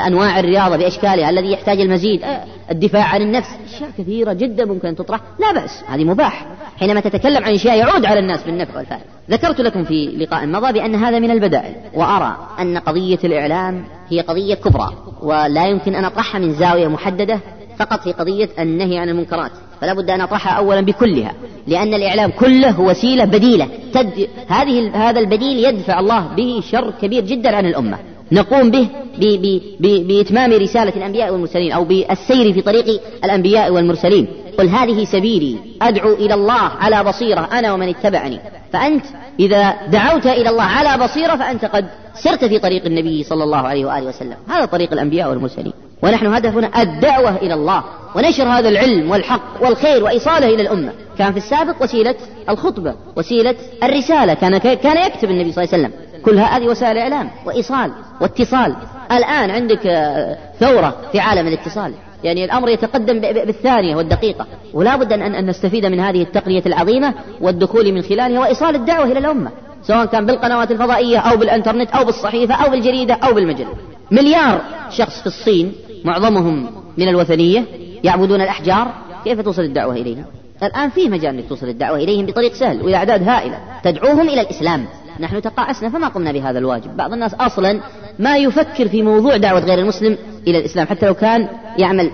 أنواع 0.06 0.40
الرياضة 0.40 0.76
بأشكالها 0.76 1.30
الذي 1.30 1.52
يحتاج 1.52 1.80
المزيد 1.80 2.24
الدفاع 2.70 3.04
عن 3.04 3.22
النفس. 3.22 3.48
أشياء 3.74 3.90
كثيرة 3.98 4.32
جدا 4.32 4.64
ممكن 4.64 4.96
تطرح. 4.96 5.20
لا 5.38 5.52
بأس 5.52 5.84
هذه 5.88 6.04
مباح. 6.04 6.46
حينما 6.76 7.00
تتكلم 7.00 7.44
عن 7.44 7.54
أشياء 7.54 7.76
يعود 7.78 8.04
على 8.04 8.20
الناس 8.20 8.42
بالنفع 8.42 8.76
والفائدة 8.76 9.04
ذكرت 9.30 9.60
لكم 9.60 9.84
في 9.84 10.06
لقاء 10.06 10.46
مضى 10.46 10.72
بأن 10.72 10.94
هذا 10.94 11.18
من 11.18 11.30
البدائل 11.30 11.74
وأرى 11.94 12.36
أن 12.60 12.78
قضية 12.78 13.18
الإعلام 13.24 13.84
هي 14.08 14.20
قضية 14.20 14.54
كبرى 14.54 14.92
ولا 15.22 15.66
يمكن 15.66 15.94
أن 15.94 16.04
أطرحها 16.04 16.38
من 16.38 16.52
زاوية 16.52 16.88
محددة 16.88 17.40
فقط 17.78 18.00
في 18.00 18.12
قضية 18.12 18.48
النهي 18.58 18.98
عن 18.98 19.08
المنكرات. 19.08 19.50
فلا 19.80 19.94
بد 19.94 20.10
أن 20.10 20.20
أطرحها 20.20 20.52
أولا 20.52 20.80
بكلها 20.80 21.32
لأن 21.66 21.94
الإعلام 21.94 22.30
كله 22.30 22.80
وسيلة 22.80 23.24
بديلة 23.24 23.68
تد... 23.92 24.28
هذه 24.48 24.90
هذا 24.94 25.20
البديل 25.20 25.64
يدفع 25.64 26.00
الله 26.00 26.20
به 26.36 26.60
شر 26.70 26.92
كبير 27.02 27.24
جدا 27.24 27.56
عن 27.56 27.66
الأمة. 27.66 27.98
نقوم 28.32 28.70
به 28.70 28.88
ب... 29.18 29.24
ب... 29.24 29.60
ب... 29.80 30.06
بإتمام 30.08 30.52
رسالة 30.52 30.92
الأنبياء 30.96 31.32
والمرسلين 31.32 31.72
أو 31.72 31.84
بالسير 31.84 32.52
في 32.52 32.60
طريق 32.60 33.00
الأنبياء 33.24 33.70
والمرسلين. 33.72 34.26
قل 34.58 34.68
هذه 34.68 35.04
سبيلي 35.04 35.56
أدعو 35.82 36.12
إلى 36.12 36.34
الله 36.34 36.60
على 36.60 37.04
بصيرة 37.04 37.48
أنا 37.52 37.72
ومن 37.72 37.88
اتبعني. 37.88 38.40
فأنت 38.72 39.04
إذا 39.40 39.74
دعوت 39.86 40.26
إلى 40.26 40.48
الله 40.48 40.62
على 40.62 41.04
بصيرة 41.04 41.36
فأنت 41.36 41.64
قد 41.64 41.86
سرت 42.14 42.44
في 42.44 42.58
طريق 42.58 42.84
النبي 42.86 43.22
صلى 43.22 43.44
الله 43.44 43.58
عليه 43.58 43.84
وآله 43.84 44.08
وسلم. 44.08 44.36
هذا 44.48 44.64
طريق 44.64 44.92
الأنبياء 44.92 45.30
والمرسلين. 45.30 45.72
ونحن 46.02 46.26
هدفنا 46.26 46.82
الدعوة 46.82 47.36
إلى 47.36 47.54
الله 47.54 47.84
ونشر 48.14 48.44
هذا 48.44 48.68
العلم 48.68 49.10
والحق 49.10 49.62
والخير 49.62 50.04
وإيصاله 50.04 50.46
إلى 50.46 50.62
الأمة. 50.62 50.92
كان 51.18 51.32
في 51.32 51.38
السابق 51.38 51.82
وسيلة 51.82 52.14
الخطبة 52.48 52.94
وسيلة 53.16 53.54
الرسالة 53.82 54.34
كان 54.34 54.58
كان 54.58 55.06
يكتب 55.06 55.30
النبي 55.30 55.52
صلى 55.52 55.64
الله 55.64 55.74
عليه 55.74 55.84
وسلم. 55.84 55.92
كل 56.22 56.38
هذه 56.38 56.66
وسائل 56.66 56.98
إعلام 56.98 57.30
وإيصال 57.46 57.92
واتصال. 58.20 58.76
الآن 59.12 59.50
عندك 59.50 59.86
آه، 59.86 60.38
ثورة 60.60 60.96
في 61.12 61.20
عالم 61.20 61.46
الاتصال. 61.46 61.92
يعني 62.24 62.44
الأمر 62.44 62.68
يتقدم 62.68 63.20
بالثانية 63.20 63.96
والدقيقة. 63.96 64.46
ولا 64.74 64.96
بد 64.96 65.12
أن, 65.12 65.22
أن 65.34 65.46
نستفيد 65.46 65.86
من 65.86 66.00
هذه 66.00 66.22
التقنية 66.22 66.62
العظيمة 66.66 67.14
والدخول 67.40 67.92
من 67.92 68.02
خلالها 68.02 68.40
وإيصال 68.40 68.74
الدعوة 68.74 69.04
إلى 69.04 69.18
الأمة. 69.18 69.50
سواء 69.82 70.06
كان 70.06 70.26
بالقنوات 70.26 70.70
الفضائية 70.70 71.18
أو 71.18 71.36
بالإنترنت 71.36 71.90
أو 71.90 72.04
بالصحيفة 72.04 72.54
أو 72.54 72.70
بالجريدة 72.70 73.14
أو 73.14 73.34
بالمجلة. 73.34 73.74
مليار 74.10 74.60
شخص 74.90 75.20
في 75.20 75.26
الصين 75.26 75.72
معظمهم 76.04 76.70
من 76.98 77.08
الوثنية 77.08 77.64
يعبدون 78.04 78.40
الأحجار. 78.40 78.94
كيف 79.24 79.40
توصل 79.40 79.62
الدعوة 79.62 79.94
إليهم 79.94 80.24
الآن 80.62 80.90
في 80.90 81.08
مجال 81.08 81.34
أنك 81.34 81.48
توصل 81.48 81.68
الدعوة 81.68 81.98
إليهم 81.98 82.26
بطريق 82.26 82.54
سهل 82.54 82.82
وإلى 82.82 82.96
أعداد 82.96 83.28
هائلة. 83.28 83.58
تدعوهم 83.84 84.28
إلى 84.28 84.40
الإسلام. 84.40 84.86
نحن 85.20 85.42
تقاعسنا 85.42 85.90
فما 85.90 86.08
قمنا 86.08 86.32
بهذا 86.32 86.58
الواجب. 86.58 86.96
بعض 86.96 87.12
الناس 87.12 87.34
أصلا 87.34 87.80
ما 88.18 88.36
يفكر 88.36 88.88
في 88.88 89.02
موضوع 89.02 89.36
دعوة 89.36 89.60
غير 89.60 89.78
المسلم 89.78 90.18
إلى 90.46 90.58
الإسلام 90.58 90.86
حتى 90.86 91.06
لو 91.06 91.14
كان 91.14 91.48
يعمل 91.78 92.10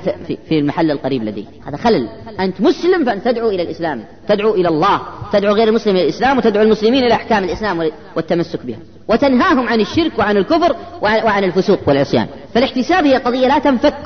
في 0.49 0.59
المحل 0.59 0.91
القريب 0.91 1.25
لديه. 1.25 1.45
هذا 1.67 1.77
خلل. 1.77 2.09
أنت 2.41 2.61
مسلم 2.61 3.05
فأنت 3.05 3.25
تدعو 3.25 3.49
إلى 3.49 3.63
الإسلام. 3.63 4.05
تدعو 4.29 4.55
إلى 4.55 4.69
الله. 4.69 5.01
تدعو 5.33 5.55
غير 5.55 5.69
المسلم 5.69 5.97
إلى 5.97 6.05
الإسلام 6.05 6.39
وتدعو 6.39 6.63
المسلمين 6.63 7.05
إلى 7.05 7.15
أحكام 7.15 7.45
الإسلام 7.45 7.91
والتمسك 8.17 8.67
بها. 8.67 8.79
وتنهاهم 9.09 9.69
عن 9.69 9.81
الشرك 9.81 10.19
وعن 10.19 10.37
الكفر 10.37 10.77
وعن 11.03 11.45
الفسوق 11.45 11.79
والعصيان. 11.87 12.27
فالاحتساب 12.55 13.07
هي 13.07 13.17
قضية 13.17 13.49
لا 13.49 13.59
تنفك 13.59 13.97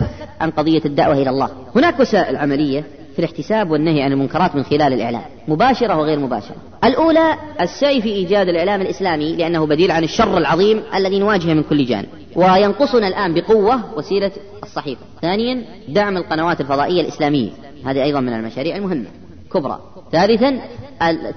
عن 0.40 0.50
قضية 0.50 0.84
الدعوة 0.84 1.14
إلى 1.14 1.30
الله. 1.30 1.50
هناك 1.76 2.00
وسائل 2.00 2.36
عملية 2.36 2.84
في 3.12 3.18
الاحتساب 3.18 3.70
والنهي 3.70 4.02
عن 4.02 4.12
المنكرات 4.12 4.56
من 4.56 4.62
خلال 4.62 4.92
الإعلام 4.92 5.22
مباشرة 5.48 5.96
وغير 5.96 6.18
مباشرة. 6.18 6.56
الأولى 6.84 7.34
السعي 7.60 8.02
في 8.02 8.08
إيجاد 8.08 8.48
الإعلام 8.48 8.80
الإسلامي 8.80 9.36
لأنه 9.36 9.66
بديل 9.66 9.90
عن 9.90 10.04
الشر 10.04 10.38
العظيم 10.38 10.82
الذي 10.94 11.18
نواجهه 11.18 11.54
من 11.54 11.62
كل 11.62 11.84
جانب 11.84 12.08
وينقصنا 12.36 13.08
الآن 13.08 13.34
بقوة 13.34 13.98
وسيلة 13.98 14.30
الصحيفة. 14.62 15.00
ثانيا 15.22 15.64
دعم 15.88 16.16
القنوات 16.16 16.60
الفضائية 16.60 17.00
الإسلامية. 17.00 17.50
هذه 17.84 18.02
أيضا 18.02 18.20
من 18.20 18.32
المشاريع 18.32 18.76
المهمة. 18.76 19.06
كبرى. 19.52 19.78
ثالثا 20.12 20.60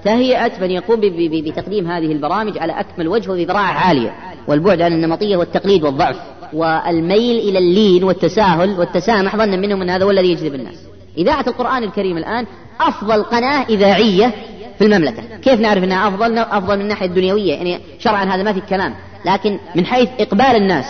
تهيئة 0.04 0.62
من 0.62 0.72
يقوم 0.72 1.00
بتقديم 1.46 1.92
هذه 1.92 2.12
البرامج 2.12 2.58
على 2.58 2.80
أكمل 2.80 3.08
وجه 3.08 3.32
وببراعة 3.32 3.74
عالية 3.74 4.16
والبعد 4.48 4.82
عن 4.82 4.94
النمطية 4.94 5.38
والتقليد 5.38 5.84
والضعف. 5.84 6.16
والميل 6.54 7.38
إلى 7.50 7.60
اللين 7.60 8.04
والتساهل 8.04 8.80
والتسامح 8.80 9.36
ظنا 9.36 9.58
منهم 9.58 9.82
أن 9.82 9.90
هذا 9.90 10.06
هو 10.06 10.12
الذي 10.12 10.32
يجذب 10.32 10.56
الناس. 10.56 10.76
إذاعة 11.18 11.46
القرآن 11.48 11.84
الكريم 11.84 12.18
الآن 12.18 12.46
أفضل 12.80 13.24
قناة 13.24 13.66
إذاعية 13.70 14.34
في 14.80 14.86
المملكة. 14.86 15.24
كيف 15.42 15.60
نعرف 15.60 15.84
أنها 15.84 16.08
أفضل؟ 16.08 16.38
أفضل 16.38 16.76
من 16.76 16.82
الناحية 16.82 17.06
الدنيوية 17.06 17.54
يعني 17.54 17.80
شرعا 18.00 18.26
هذا 18.26 18.44
ما 18.44 18.54
في 18.54 18.62
كلام. 18.62 18.96
لكن 19.26 19.60
من 19.76 19.86
حيث 19.86 20.10
إقبال 20.20 20.56
الناس 20.56 20.86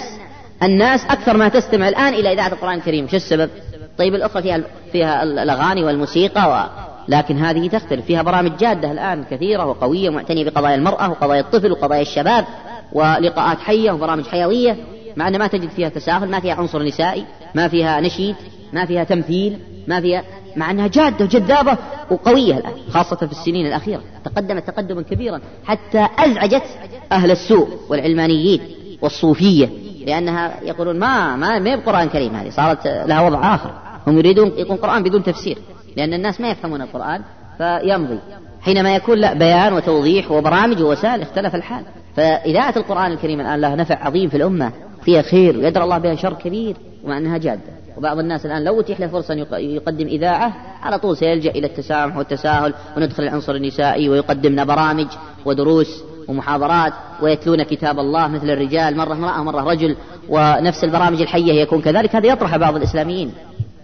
الناس 0.63 1.05
أكثر 1.05 1.37
ما 1.37 1.47
تستمع 1.47 1.89
الآن 1.89 2.13
إلى 2.13 2.33
إذاعة 2.33 2.47
القرآن 2.47 2.73
الكريم. 2.77 3.07
شو 3.07 3.15
السبب؟ 3.15 3.49
طيب 3.97 4.15
الأخرى 4.15 4.41
فيها 4.41 4.61
فيها 4.91 5.23
الأغاني 5.23 5.83
والموسيقى 5.83 6.49
و... 6.49 6.81
لكن 7.07 7.37
هذه 7.37 7.67
تختلف. 7.67 8.05
فيها 8.05 8.21
برامج 8.21 8.51
جادة 8.57 8.91
الآن 8.91 9.23
كثيرة 9.31 9.65
وقوية 9.65 10.09
معتنية 10.09 10.45
بقضايا 10.45 10.75
المرأة 10.75 11.09
وقضايا 11.09 11.41
الطفل 11.41 11.71
وقضايا 11.71 12.01
الشباب 12.01 12.45
ولقاءات 12.93 13.59
حية 13.59 13.91
وبرامج 13.91 14.27
حيوية. 14.27 14.77
مع 15.17 15.27
أن 15.27 15.39
ما 15.39 15.47
تجد 15.47 15.69
فيها 15.69 15.89
تساهل 15.89 16.29
ما 16.29 16.39
فيها 16.39 16.53
عنصر 16.53 16.83
نسائي 16.83 17.25
ما 17.55 17.67
فيها 17.67 18.01
نشيد 18.01 18.35
ما 18.73 18.85
فيها 18.85 19.03
تمثيل 19.03 19.59
ما 19.87 20.01
فيها 20.01 20.23
مع 20.55 20.71
أنها 20.71 20.87
جادة 20.87 21.25
وجذابة 21.25 21.77
وقوية 22.11 22.57
الآن 22.57 22.73
خاصة 22.89 23.15
في 23.15 23.31
السنين 23.31 23.65
الأخيرة. 23.65 24.01
تقدمت 24.25 24.67
تقدما 24.67 25.01
كبيرا 25.01 25.41
حتى 25.65 26.07
أزعجت 26.17 26.63
أهل 27.11 27.31
السوء 27.31 27.67
والعلمانيين 27.89 28.61
والصوفية 29.01 29.69
لأنها 30.05 30.63
يقولون 30.63 30.99
ما 30.99 31.35
ما 31.35 31.59
ما 31.59 31.75
بقرآن 31.75 32.09
كريم 32.09 32.35
هذه 32.35 32.49
صارت 32.49 32.87
لها 32.87 33.21
وضع 33.21 33.55
آخر. 33.55 33.73
هم 34.07 34.17
يريدون 34.17 34.51
يكون 34.57 34.77
قرآن 34.77 35.03
بدون 35.03 35.23
تفسير 35.23 35.57
لأن 35.97 36.13
الناس 36.13 36.41
ما 36.41 36.49
يفهمون 36.49 36.81
القرآن 36.81 37.21
فيمضي. 37.57 38.19
حينما 38.61 38.95
يكون 38.95 39.17
لا 39.17 39.33
بيان 39.33 39.73
وتوضيح 39.73 40.31
وبرامج 40.31 40.81
ووسائل 40.81 41.21
اختلف 41.21 41.55
الحال. 41.55 41.83
فإذاعة 42.15 42.73
القرآن 42.77 43.11
الكريم 43.11 43.41
الآن 43.41 43.61
لها 43.61 43.75
نفع 43.75 44.05
عظيم 44.05 44.29
في 44.29 44.37
الأمة. 44.37 44.71
فيها 45.05 45.21
خير 45.21 45.57
ويدرى 45.57 45.83
الله 45.83 45.97
بها 45.97 46.15
شر 46.15 46.33
كبير 46.33 46.75
ومع 47.03 47.17
أنها 47.17 47.37
جادة. 47.37 47.81
وبعض 47.97 48.19
الناس 48.19 48.45
الآن 48.45 48.63
لو 48.63 48.79
أتيح 48.79 48.99
له 48.99 49.07
فرصة 49.07 49.33
يقدم 49.57 50.07
إذاعة 50.07 50.53
على 50.81 50.99
طول 50.99 51.17
سيلجأ 51.17 51.49
إلى 51.51 51.67
التسامح 51.67 52.17
والتساهل 52.17 52.73
وندخل 52.97 53.23
العنصر 53.23 53.55
النسائي 53.55 54.09
ويقدم 54.09 54.51
لنا 54.51 54.63
برامج 54.63 55.07
ودروس 55.45 56.03
ومحاضرات 56.27 56.93
ويتلون 57.21 57.63
كتاب 57.63 57.99
الله 57.99 58.27
مثل 58.27 58.49
الرجال 58.49 58.97
مرة 58.97 59.13
امرأة 59.13 59.43
مرة 59.43 59.61
رجل 59.61 59.95
ونفس 60.29 60.83
البرامج 60.83 61.21
الحية 61.21 61.53
يكون 61.53 61.81
كذلك. 61.81 62.15
هذا 62.15 62.27
يطرح 62.27 62.57
بعض 62.57 62.75
الإسلاميين. 62.75 63.31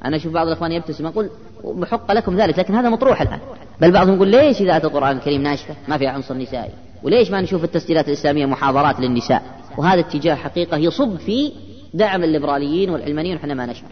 أنا 0.06 0.16
أشوف 0.16 0.34
بعض 0.34 0.48
الإخوان 0.48 0.72
يبتسم 0.72 1.06
أقول 1.06 1.30
محق 1.64 2.12
لكم 2.12 2.38
ذلك 2.38 2.60
لكن 2.60 2.76
هذا 2.76 2.90
مطروح 2.90 3.22
الآن. 3.22 3.40
بل 3.82 3.92
بعضهم 3.92 4.16
يقول 4.16 4.28
ليش 4.28 4.62
إذاعة 4.62 4.82
القرآن 4.84 5.18
الكريم 5.18 5.42
ناشفة؟ 5.42 5.76
ما 5.88 5.98
فيها 5.98 6.10
عنصر 6.10 6.34
نسائي. 6.34 6.72
وليش 7.04 7.32
ما 7.32 7.42
نشوف 7.42 7.64
التسجيلات 7.64 8.08
الإسلامية 8.08 8.46
محاضرات 8.46 9.00
للنساء؟ 9.00 9.57
وهذا 9.78 10.00
اتجاه 10.00 10.36
حقيقة 10.36 10.78
يصب 10.78 11.18
في 11.18 11.52
دعم 11.94 12.24
الليبراليين 12.24 12.90
والعلمانيين 12.90 13.36
وحنا 13.36 13.54
ما 13.54 13.66
نشعر. 13.66 13.90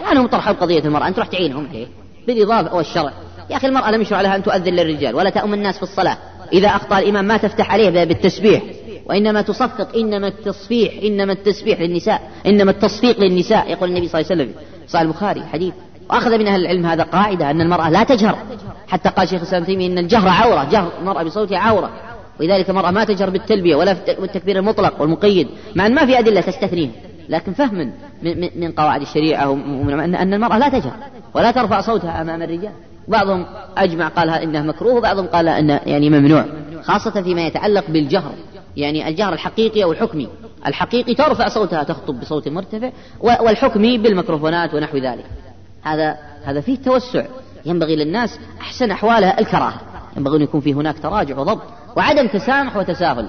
الآن 0.00 0.16
هم 0.16 0.26
طرحوا 0.26 0.52
قضية 0.52 0.84
المرأة 0.84 1.08
أنت 1.08 1.16
تروح 1.16 1.28
تعينهم 1.28 1.68
عليه 1.68 1.86
بالإضافة 2.26 2.74
والشرع 2.74 3.12
يا 3.50 3.56
أخي 3.56 3.66
المرأة 3.66 3.90
لم 3.90 4.00
يشرع 4.00 4.20
لها 4.20 4.36
أن 4.36 4.42
تؤذن 4.42 4.74
للرجال 4.74 5.14
ولا 5.14 5.30
تأم 5.30 5.54
الناس 5.54 5.76
في 5.76 5.82
الصلاة. 5.82 6.18
إذا 6.52 6.68
أخطأ 6.68 6.98
الإمام 6.98 7.24
ما 7.24 7.36
تفتح 7.36 7.72
عليه 7.72 8.04
بالتسبيح. 8.04 8.62
وإنما 9.06 9.42
تصفق 9.42 9.96
إنما 9.96 10.28
التصفيح 10.28 10.94
إنما 11.04 11.32
التسبيح 11.32 11.80
للنساء 11.80 12.30
إنما 12.46 12.70
التصفيق 12.70 13.20
للنساء 13.20 13.70
يقول 13.70 13.88
النبي 13.88 14.08
صلى 14.08 14.20
الله 14.20 14.32
عليه 14.32 14.42
وسلم 14.42 14.62
صحيح 14.88 15.02
البخاري 15.02 15.44
حديث. 15.44 15.74
وأخذ 16.10 16.38
من 16.38 16.46
أهل 16.46 16.60
العلم 16.60 16.86
هذا 16.86 17.02
قاعدة 17.02 17.50
أن 17.50 17.60
المرأة 17.60 17.90
لا 17.90 18.04
تجهر. 18.04 18.38
حتى 18.88 19.08
قال 19.08 19.28
شيخ 19.28 19.40
الإسلام 19.40 19.64
تيمية 19.64 19.86
أن 19.86 19.98
الجهر 19.98 20.28
عورة 20.28 20.64
جهر 20.64 20.92
المرأة 21.00 21.22
بصوتها 21.22 21.58
عورة. 21.58 21.90
ولذلك 22.40 22.70
المرأة 22.70 22.90
ما 22.90 23.04
تجهر 23.04 23.30
بالتلبية 23.30 23.76
ولا 23.76 23.96
بالتكبير 24.20 24.58
المطلق 24.58 25.00
والمقيد 25.00 25.48
مع 25.74 25.86
أن 25.86 25.94
ما 25.94 26.06
في 26.06 26.18
أدلة 26.18 26.40
تستثنيه 26.40 26.90
لكن 27.28 27.52
فهم 27.52 27.92
من, 28.22 28.50
من 28.60 28.72
قواعد 28.72 29.00
الشريعة 29.00 29.52
أن 29.52 30.34
المرأة 30.34 30.58
لا 30.58 30.68
تجهر 30.68 30.96
ولا 31.34 31.50
ترفع 31.50 31.80
صوتها 31.80 32.20
أمام 32.20 32.42
الرجال. 32.42 32.72
بعضهم 33.08 33.46
أجمع 33.76 34.08
قال 34.08 34.30
إنه 34.30 34.62
مكروه 34.62 34.94
وبعضهم 34.94 35.26
قال 35.26 35.48
أنه 35.48 35.80
يعني 35.86 36.10
ممنوع 36.10 36.44
خاصة 36.82 37.22
فيما 37.22 37.46
يتعلق 37.46 37.84
بالجهر 37.88 38.32
يعني 38.76 39.08
الجهر 39.08 39.32
الحقيقي 39.32 39.84
أو 39.84 39.92
الحكمي. 39.92 40.28
الحقيقي 40.66 41.14
ترفع 41.14 41.48
صوتها 41.48 41.82
تخطب 41.82 42.20
بصوت 42.20 42.48
مرتفع 42.48 42.90
والحكمي 43.20 43.98
بالميكروفونات 43.98 44.74
ونحو 44.74 44.96
ذلك. 44.96 45.24
هذا 45.82 46.16
هذا 46.44 46.60
فيه 46.60 46.76
توسع. 46.76 47.24
ينبغي 47.66 47.96
للناس 47.96 48.38
أحسن 48.60 48.90
أحوالها 48.90 49.40
الكراهة. 49.40 49.80
ينبغي 50.16 50.36
أن 50.36 50.42
يكون 50.42 50.60
في 50.60 50.74
هناك 50.74 50.98
تراجع 50.98 51.38
وضبط. 51.38 51.62
وعدم 51.96 52.26
تسامح 52.26 52.76
وتساهل. 52.76 53.28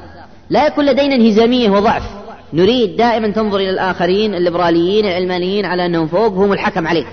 لا 0.49 0.67
يكون 0.67 0.85
لدينا 0.85 1.15
انهزامية 1.15 1.69
وضعف. 1.69 2.03
نريد 2.53 2.95
دائما 2.97 3.27
تنظر 3.27 3.57
إلى 3.57 3.69
الآخرين 3.69 4.35
الليبراليين 4.35 5.05
العلمانيين 5.05 5.65
على 5.65 5.85
أنهم 5.85 6.07
فوق 6.07 6.33
هم 6.33 6.53
الحكم 6.53 6.87
عليك. 6.87 7.07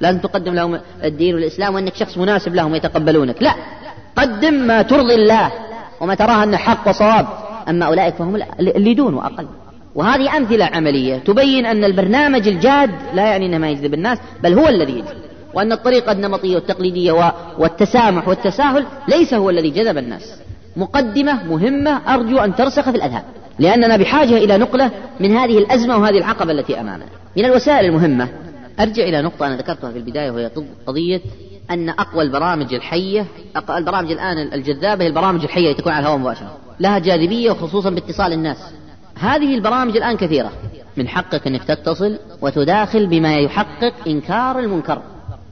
لازم 0.00 0.18
تقدم 0.18 0.54
لهم 0.54 0.80
الدين 1.04 1.34
والإسلام 1.34 1.74
وأنك 1.74 1.94
شخص 1.94 2.18
مناسب 2.18 2.54
لهم 2.54 2.74
يتقبلونك 2.74 3.42
لا. 3.42 3.54
قدم 4.16 4.54
ما 4.54 4.82
ترضي 4.82 5.14
الله 5.14 5.52
وما 6.00 6.14
تراها 6.14 6.44
أنه 6.44 6.56
حق 6.56 6.88
وصواب. 6.88 7.26
أما 7.68 7.86
أولئك 7.86 8.14
فهم 8.14 8.42
اللي 8.60 8.94
دون 8.94 9.14
وأقل 9.14 9.46
وهذه 9.94 10.36
أمثلة 10.36 10.64
عملية 10.64 11.16
تبين 11.16 11.66
أن 11.66 11.84
البرنامج 11.84 12.48
الجاد 12.48 12.90
لا 13.14 13.26
يعني 13.26 13.46
أنه 13.46 13.58
ما 13.58 13.70
يجذب 13.70 13.94
الناس 13.94 14.18
بل 14.42 14.58
هو 14.58 14.68
الذي 14.68 14.92
يجذب. 14.92 15.22
وأن 15.54 15.72
الطريقة 15.72 16.12
النمطية 16.12 16.54
والتقليدية 16.54 17.32
والتسامح 17.58 18.28
والتساهل 18.28 18.86
ليس 19.08 19.34
هو 19.34 19.50
الذي 19.50 19.70
جذب 19.70 19.98
الناس. 19.98 20.34
مقدمة 20.76 21.44
مهمة 21.44 22.14
أرجو 22.14 22.38
أن 22.38 22.54
ترسخ 22.54 22.90
في 22.90 22.96
الأذهان. 22.96 23.22
لأننا 23.58 23.96
بحاجة 23.96 24.36
إلى 24.36 24.58
نقلة 24.58 24.90
من 25.20 25.36
هذه 25.36 25.58
الأزمة 25.58 25.96
وهذه 25.96 26.18
العقبة 26.18 26.52
التي 26.52 26.80
أمامنا. 26.80 27.06
من 27.36 27.44
الوسائل 27.44 27.86
المهمة 27.86 28.28
أرجع 28.80 29.02
إلى 29.02 29.22
نقطة 29.22 29.46
أنا 29.46 29.56
ذكرتها 29.56 29.90
في 29.90 29.98
البداية 29.98 30.30
وهي 30.30 30.50
قضية 30.86 31.20
أن 31.70 31.88
أقوى 31.88 32.24
البرامج 32.24 32.74
الحية 32.74 33.26
البرامج 33.70 34.10
الآن 34.12 34.52
الجذابة 34.52 35.04
هي 35.04 35.08
البرامج 35.08 35.44
الحية 35.44 35.70
التي 35.70 35.80
تكون 35.80 35.92
على 35.92 36.02
الهواء 36.02 36.18
مباشرة. 36.18 36.56
لها 36.80 36.98
جاذبية 36.98 37.50
وخصوصا 37.50 37.90
باتصال 37.90 38.32
الناس. 38.32 38.56
هذه 39.18 39.54
البرامج 39.54 39.96
الآن 39.96 40.16
كثيرة. 40.16 40.52
من 40.96 41.08
حقك 41.08 41.46
أنك 41.46 41.64
تتصل 41.64 42.18
وتداخل 42.42 43.06
بما 43.06 43.38
يحقق 43.38 43.94
إنكار 44.06 44.58
المنكر. 44.58 45.02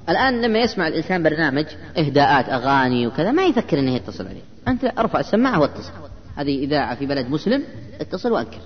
الآن 0.09 0.41
لما 0.41 0.59
يسمع 0.59 0.89
الإنسان 0.89 1.23
برنامج 1.23 1.65
إهداءات 1.99 2.49
أغاني 2.49 3.07
وكذا 3.07 3.31
ما 3.31 3.45
يفكر 3.45 3.79
أنه 3.79 3.95
يتصل 3.95 4.27
عليه. 4.27 4.50
أنت 4.69 4.93
أرفع 4.99 5.21
السماعة 5.21 5.61
واتصل. 5.61 5.93
هذه 6.37 6.65
إذاعة 6.65 6.95
في 6.95 7.07
بلد 7.07 7.31
مسلم 7.31 7.63
اتصل 8.01 8.33
وأنكر. 8.33 8.59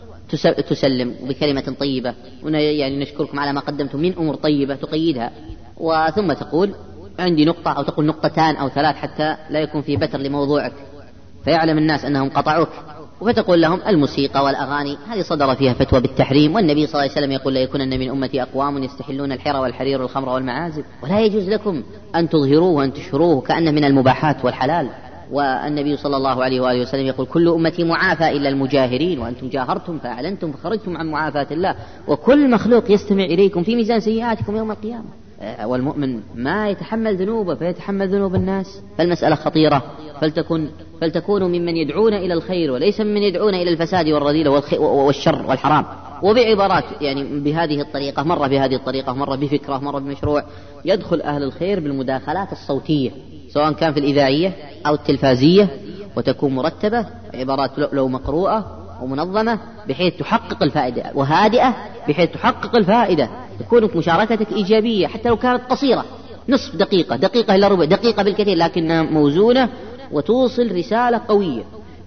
تسلم 0.68 1.14
بكلمة 1.28 1.74
طيبة. 1.80 2.14
يعني 2.44 2.98
نشكركم 2.98 3.40
على 3.40 3.52
ما 3.52 3.60
قدمتم 3.60 3.98
من 4.00 4.14
أمور 4.18 4.34
طيبة 4.34 4.74
تقيدها. 4.74 5.30
وثم 5.76 6.32
تقول 6.32 6.74
عندي 7.18 7.44
نقطة 7.44 7.72
أو 7.72 7.82
تقول 7.82 8.06
نقطتان 8.06 8.56
أو 8.56 8.68
ثلاث 8.68 8.96
حتى 8.96 9.36
لا 9.50 9.60
يكون 9.60 9.82
في 9.82 9.96
بتر 9.96 10.18
لموضوعك. 10.18 10.72
فيعلم 11.44 11.78
الناس 11.78 12.04
أنهم 12.04 12.28
قطعوك. 12.28 12.68
وفتقول 13.20 13.62
لهم 13.62 13.80
الموسيقى 13.86 14.44
والأغاني 14.44 14.96
هذه 15.08 15.22
صدر 15.22 15.54
فيها 15.54 15.72
فتوى 15.72 16.00
بالتحريم. 16.00 16.54
والنبي 16.54 16.86
صلى 16.86 16.92
الله 16.92 17.02
عليه 17.02 17.12
وسلم 17.12 17.32
يقول 17.32 17.54
لا 17.54 17.60
يكونن 17.60 17.98
من 18.00 18.10
أمتي 18.10 18.42
أقوام 18.42 18.82
يستحلون 18.82 19.32
الحر 19.32 19.56
والحرير 19.56 20.02
والخمر 20.02 20.28
والمعازف. 20.28 20.84
ولا 21.02 21.20
يجوز 21.20 21.48
لكم 21.48 21.82
أن 22.14 22.28
تظهروه 22.28 22.70
وأن 22.70 22.92
تشهروه 22.92 23.40
كأنه 23.40 23.70
من 23.70 23.84
المباحات 23.84 24.44
والحلال. 24.44 24.90
والنبي 25.32 25.96
صلى 25.96 26.16
الله 26.16 26.44
عليه 26.44 26.60
وآله 26.60 26.80
وسلم 26.80 27.06
يقول 27.06 27.26
كل 27.26 27.48
أمتي 27.48 27.84
معافى 27.84 28.28
إلا 28.28 28.48
المجاهرين 28.48 29.18
وأنتم 29.18 29.48
جاهرتم 29.48 29.98
فأعلنتم 29.98 30.52
فخرجتم 30.52 30.96
عن 30.96 31.06
معافاة 31.06 31.46
الله 31.50 31.74
وكل 32.08 32.50
مخلوق 32.50 32.90
يستمع 32.90 33.24
إليكم 33.24 33.62
في 33.62 33.76
ميزان 33.76 34.00
سيئاتكم 34.00 34.56
يوم 34.56 34.70
القيامة. 34.70 35.04
والمؤمن 35.64 36.20
ما 36.34 36.68
يتحمل 36.68 37.16
ذنوبه 37.16 37.54
فيتحمل 37.54 38.08
ذنوب 38.08 38.34
الناس. 38.34 38.82
فالمسألة 38.98 39.34
خطيرة. 39.34 39.82
فلتكن 40.20 40.68
فلتكونوا 41.00 41.48
ممن 41.48 41.76
يدعون 41.76 42.14
إلى 42.14 42.34
الخير 42.34 42.70
وليس 42.70 43.00
ممن 43.00 43.22
يدعون 43.22 43.54
إلى 43.54 43.70
الفساد 43.70 44.08
والرذيلة 44.08 44.62
والشر 44.80 45.46
والحرام. 45.48 45.84
وبعبارات 46.22 46.84
يعني 47.00 47.40
بهذه 47.40 47.80
الطريقة 47.80 48.22
مرة 48.22 48.46
بهذه 48.46 48.74
الطريقة 48.74 49.12
مرة 49.12 49.36
بفكرة 49.36 49.78
مرة 49.78 49.98
بمشروع 49.98 50.44
يدخل 50.84 51.20
أهل 51.20 51.42
الخير 51.42 51.80
بالمداخلات 51.80 52.52
الصوتية. 52.52 53.10
سواء 53.54 53.72
كان 53.72 53.92
في 53.92 54.00
الإذاعية 54.00 54.52
أو 54.86 54.94
التلفازية 54.94 55.68
وتكون 56.16 56.54
مرتبة 56.54 57.06
عبارات 57.34 57.70
لو 57.92 58.08
مقروءة 58.08 58.86
ومنظمة 59.02 59.58
بحيث 59.88 60.16
تحقق 60.16 60.62
الفائدة 60.62 61.02
وهادئة 61.14 61.76
بحيث 62.08 62.30
تحقق 62.30 62.76
الفائدة. 62.76 63.28
تكون 63.60 63.90
مشاركتك 63.94 64.52
إيجابية 64.52 65.06
حتى 65.06 65.28
لو 65.28 65.36
كانت 65.36 65.62
قصيرة 65.70 66.04
نصف 66.48 66.76
دقيقة 66.76 67.16
دقيقة 67.16 67.54
إلا 67.54 67.68
ربع 67.68 67.84
دقيقة 67.84 68.22
بالكثير 68.22 68.56
لكنها 68.56 69.02
موزونة 69.02 69.68
وتوصل 70.12 70.76
رسالة 70.76 71.20
قوية. 71.28 71.62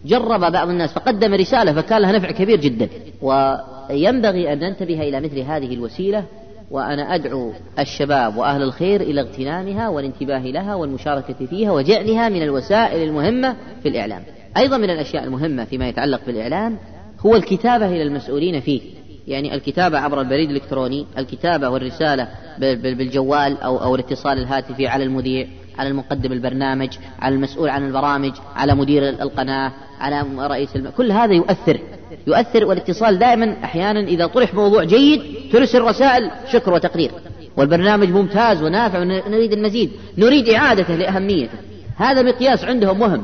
جرب 0.05 0.39
بعض 0.39 0.69
الناس 0.69 0.93
فقدم 0.93 1.33
رسالة 1.33 1.73
فكان 1.73 2.01
لها 2.01 2.11
نفع 2.11 2.31
كبير 2.31 2.59
جدا. 2.59 2.89
وينبغي 3.21 4.53
أن 4.53 4.59
ننتبه 4.59 5.01
إلى 5.01 5.21
مثل 5.21 5.39
هذه 5.39 5.73
الوسيلة 5.73 6.23
وأنا 6.71 7.15
أدعو 7.15 7.53
الشباب 7.79 8.37
وأهل 8.37 8.61
الخير 8.61 9.01
إلى 9.01 9.21
اغتنامها 9.21 9.89
والانتباه 9.89 10.39
لها 10.39 10.75
والمشاركة 10.75 11.45
فيها 11.45 11.71
وجعلها 11.71 12.29
من 12.29 12.43
الوسائل 12.43 13.07
المهمة 13.09 13.55
في 13.83 13.89
الإعلام. 13.89 14.23
أيضا 14.57 14.77
من 14.77 14.89
الأشياء 14.89 15.23
المهمة 15.23 15.65
فيما 15.65 15.89
يتعلق 15.89 16.21
بالإعلام 16.25 16.77
هو 17.25 17.35
الكتابة 17.35 17.87
إلى 17.87 18.03
المسؤولين 18.03 18.59
فيه. 18.59 18.81
يعني 19.27 19.53
الكتابة 19.53 19.99
عبر 19.99 20.21
البريد 20.21 20.49
الإلكتروني 20.49 21.05
الكتابة 21.17 21.69
والرسالة 21.69 22.27
بالجوال 22.59 23.61
أو, 23.61 23.77
أو 23.77 23.95
الاتصال 23.95 24.37
الهاتفي 24.37 24.87
على 24.87 25.03
المذيع 25.03 25.47
على 25.77 25.89
المقدم 25.89 26.31
البرنامج 26.31 26.89
على 27.19 27.35
المسؤول 27.35 27.69
عن 27.69 27.87
البرامج 27.87 28.31
على 28.55 28.75
مدير 28.75 29.09
القناة 29.09 29.71
على 29.99 30.25
رئيس 30.37 30.75
الم... 30.75 30.89
كل 30.89 31.11
هذا 31.11 31.33
يؤثر. 31.33 31.79
يؤثر. 32.27 32.65
والاتصال 32.65 33.19
دائما 33.19 33.55
أحيانا 33.63 33.99
إذا 33.99 34.27
طرح 34.27 34.53
موضوع 34.53 34.83
جيد 34.83 35.21
ترسل 35.51 35.81
رسائل 35.81 36.31
شكر 36.51 36.73
وتقدير. 36.73 37.11
والبرنامج 37.57 38.09
ممتاز 38.09 38.63
ونافع 38.63 38.99
ونريد 38.99 39.53
المزيد 39.53 39.91
نريد 40.17 40.49
إعادته 40.49 40.95
لأهميته. 40.95 41.57
هذا 41.95 42.21
مقياس 42.21 42.63
عندهم 42.63 42.99
مهم 42.99 43.23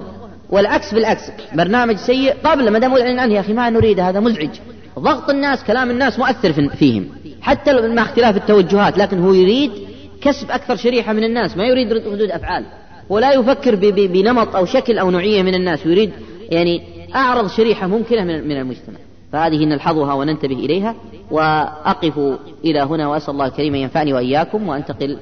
والعكس 0.50 0.94
بالعكس. 0.94 1.24
برنامج 1.54 1.96
سيء 1.96 2.34
قبل 2.44 2.70
ما 2.70 2.80
دام 2.80 2.94
أعلن 2.94 3.20
عنه 3.20 3.34
يا 3.34 3.40
أخي 3.40 3.54
ما 3.54 3.70
نريد 3.70 4.00
هذا 4.00 4.20
مزعج. 4.20 4.50
ضغط 5.00 5.30
الناس 5.30 5.64
كلام 5.64 5.92
الناس 5.92 6.20
مؤثر 6.20 6.70
فيهم. 6.70 7.08
حتى 7.42 7.88
مع 7.88 8.02
اختلاف 8.02 8.38
التوجهات 8.38 8.98
لكن 8.98 9.20
هو 9.20 9.34
يريد 9.34 9.72
كسب 10.22 10.52
أكثر 10.52 10.76
شريحة 10.76 11.14
من 11.14 11.24
الناس. 11.24 11.58
ما 11.58 11.64
يريد 11.64 11.94
ردود 11.94 12.22
أفعال. 12.22 12.66
ولا 13.10 13.34
يفكر 13.34 13.76
بنمط 13.92 14.56
أو 14.56 14.66
شكل 14.66 14.98
أو 14.98 15.12
نوعية 15.12 15.42
من 15.42 15.56
الناس. 15.56 15.86
ويريد 15.86 16.12
يعني 16.50 16.82
أعرض 17.16 17.48
شريحة 17.48 17.88
ممكنة 17.88 18.24
من 18.24 18.58
المجتمع. 18.58 18.98
فهذه 19.32 19.66
نلحظها 19.66 20.14
وننتبه 20.14 20.56
إليها 20.56 20.96
وأقف 21.32 22.20
إلى 22.66 22.82
هنا 22.82 23.08
وأسأل 23.08 23.34
الله 23.34 23.46
الكريم 23.46 23.76
ينفعني 23.76 24.14
وإياكم 24.14 24.68
وأنتقل 24.68 25.18